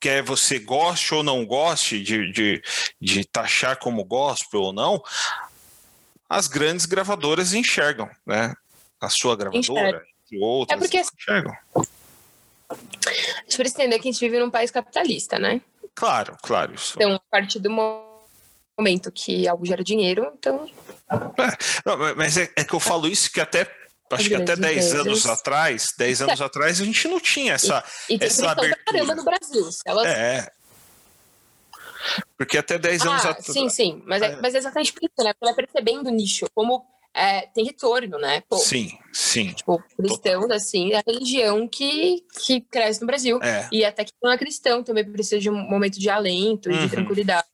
[0.00, 2.62] quer você goste ou não goste de, de,
[3.00, 5.02] de taxar como gospel ou não,
[6.28, 8.54] as grandes gravadoras enxergam, né?
[9.00, 11.56] A sua gravadora e outras é porque, enxergam.
[12.68, 12.74] A
[13.42, 15.60] gente precisa entender que a gente vive num país capitalista, né?
[15.94, 16.74] Claro, claro.
[16.74, 16.94] Isso.
[16.96, 18.07] Então, a partir do momento
[19.12, 20.68] que algo gera dinheiro, então.
[21.10, 23.70] É, não, mas é, é, que eu falo isso que até
[24.10, 28.14] acho que até 10 anos atrás, 10 anos atrás, a gente não tinha essa, e,
[28.14, 28.82] e essa abertura.
[28.86, 29.68] caramba no Brasil.
[29.84, 30.06] Elas...
[30.06, 30.50] É.
[32.36, 33.46] Porque até 10 ah, anos atrás.
[33.46, 34.02] Sim, sim.
[34.06, 34.36] Mas é, é.
[34.40, 35.32] mas é exatamente por isso, né?
[35.32, 38.42] Porque ela é percebendo o nicho, como é, tem retorno, né?
[38.48, 39.52] Pô, sim, sim.
[39.52, 43.38] Tipo, cristãos, assim, é a religião que, que cresce no Brasil.
[43.42, 43.68] É.
[43.72, 46.86] E até que não é cristão também precisa de um momento de alento e uhum.
[46.86, 47.46] de tranquilidade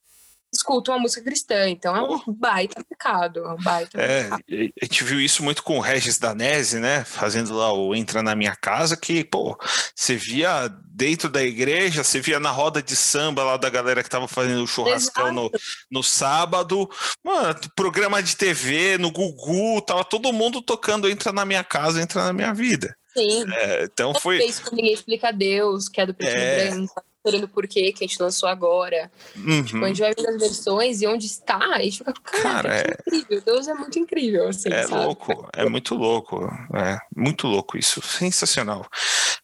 [0.56, 4.44] escutam a música cristã, então é um baita pecado, é um baita é, pecado.
[4.51, 8.35] A gente viu isso muito com o Regis Danese, né, fazendo lá o Entra na
[8.35, 9.59] Minha Casa, que, pô,
[9.94, 14.09] você via dentro da igreja, você via na roda de samba lá da galera que
[14.09, 15.51] tava fazendo o churrascão no,
[15.90, 16.89] no sábado,
[17.22, 22.24] mano, programa de TV, no Gugu, tava todo mundo tocando Entra na Minha Casa, Entra
[22.24, 22.97] na Minha Vida.
[23.12, 23.44] Sim.
[23.52, 24.44] É, então foi.
[24.44, 26.68] Isso ninguém explica Deus, que é do preto é...
[26.68, 29.11] branco esperando por quê, que a gente lançou agora.
[29.35, 29.65] Uhum.
[29.65, 33.17] Tipo, a gente vai ver as versões e onde está, gente fica, cara, cara é...
[33.17, 33.43] incrível.
[33.47, 35.05] Deus é muito incrível, assim, É sabe?
[35.05, 36.45] louco, é muito louco.
[36.75, 38.03] É muito louco isso.
[38.03, 38.87] Sensacional.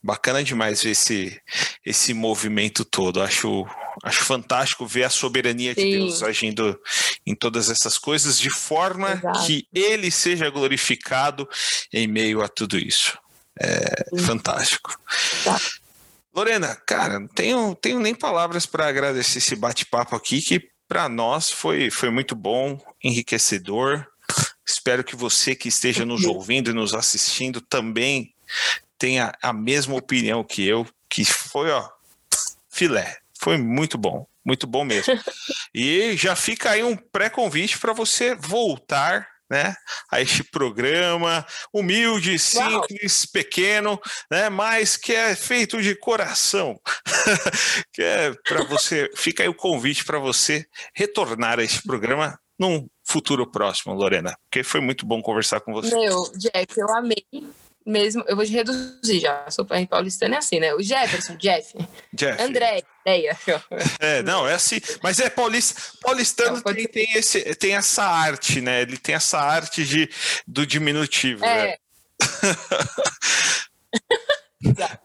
[0.02, 1.40] Bacana demais ver esse,
[1.84, 3.22] esse movimento todo.
[3.22, 3.66] Acho,
[4.04, 5.80] acho fantástico ver a soberania Sim.
[5.80, 6.78] de Deus agindo
[7.26, 9.46] em todas essas coisas de forma Exato.
[9.46, 11.48] que ele seja glorificado
[11.92, 13.18] em meio a tudo isso.
[13.58, 14.18] É Sim.
[14.18, 14.98] fantástico.
[15.40, 15.79] Exato.
[16.34, 21.50] Lorena, cara, não tenho, tenho nem palavras para agradecer esse bate-papo aqui, que para nós
[21.50, 24.06] foi, foi muito bom, enriquecedor.
[24.66, 28.32] Espero que você que esteja nos ouvindo e nos assistindo também
[28.98, 31.88] tenha a mesma opinião que eu, que foi, ó,
[32.68, 33.18] filé.
[33.38, 35.14] Foi muito bom, muito bom mesmo.
[35.72, 39.74] E já fica aí um pré-convite para você voltar né,
[40.10, 43.32] a este programa humilde, simples, Uau.
[43.32, 44.00] pequeno,
[44.30, 46.80] né, mas que é feito de coração.
[47.92, 50.64] que é para você, fica aí o convite para você
[50.94, 55.94] retornar a este programa num futuro próximo, Lorena, porque foi muito bom conversar com você.
[55.94, 57.24] Meu, Jack, eu amei
[57.86, 60.74] mesmo, eu vou te reduzir já, sou paulistano é assim, né?
[60.74, 61.74] O Jefferson, Jeff,
[62.12, 62.42] Jeff.
[62.42, 63.36] André, ideia.
[63.98, 68.60] É, não, é assim, mas é paulista, paulistano não, tem, tem, esse, tem essa arte,
[68.60, 68.82] né?
[68.82, 70.08] Ele tem essa arte de,
[70.46, 71.66] do diminutivo, é.
[71.66, 71.76] né?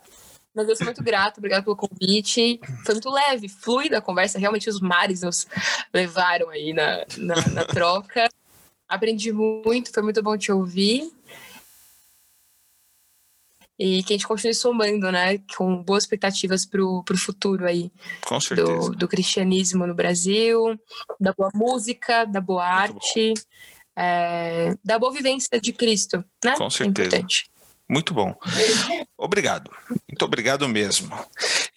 [0.55, 2.61] Mas eu sou muito grato, obrigado pelo convite.
[2.85, 4.39] Foi muito leve, fluida a conversa.
[4.39, 5.45] Realmente os mares nos
[5.93, 8.29] levaram aí na, na, na troca.
[8.87, 11.11] Aprendi muito, foi muito bom te ouvir.
[13.77, 17.91] E que a gente continue somando, né, com boas expectativas para o futuro aí
[18.25, 18.89] com certeza.
[18.89, 20.79] Do, do cristianismo no Brasil,
[21.19, 23.33] da boa música, da boa arte,
[23.95, 26.55] é, da boa vivência de Cristo, né?
[26.57, 27.17] Com é certeza.
[27.17, 27.23] É
[27.89, 28.35] Muito bom.
[29.17, 29.71] Obrigado.
[29.89, 31.17] Muito obrigado mesmo.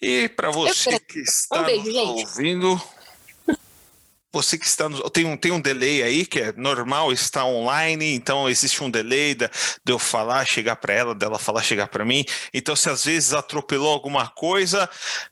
[0.01, 2.81] E para você que está um beijo, ouvindo,
[4.31, 8.49] você que está tem um tem um delay aí que é normal está online então
[8.49, 9.47] existe um delay de,
[9.83, 12.23] de eu falar chegar para ela dela falar chegar para mim.
[12.53, 14.89] Então se às vezes atropelou alguma coisa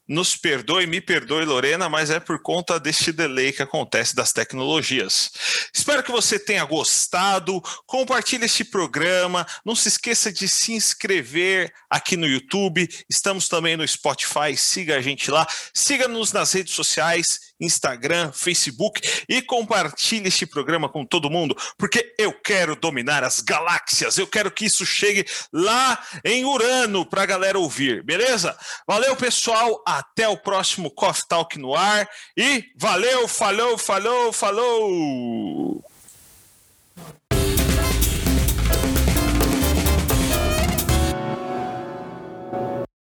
[0.08, 5.32] nos perdoe me perdoe Lorena mas é por conta deste delay que acontece das tecnologias.
[5.74, 7.62] Espero que você tenha gostado.
[7.86, 9.46] Compartilhe este programa.
[9.66, 12.88] Não se esqueça de se inscrever aqui no YouTube.
[13.10, 14.56] Estamos também no Spotify.
[14.56, 15.48] Siga a gente lá.
[15.74, 22.34] Siga-nos nas redes sociais Instagram, Facebook e compartilhe este programa com todo mundo, porque eu
[22.34, 27.60] quero dominar as galáxias, eu quero que isso chegue lá em Urano para a galera
[27.60, 28.58] ouvir, beleza?
[28.88, 35.97] Valeu, pessoal, até o próximo Coffee Talk no ar e valeu, falou, falou, falou!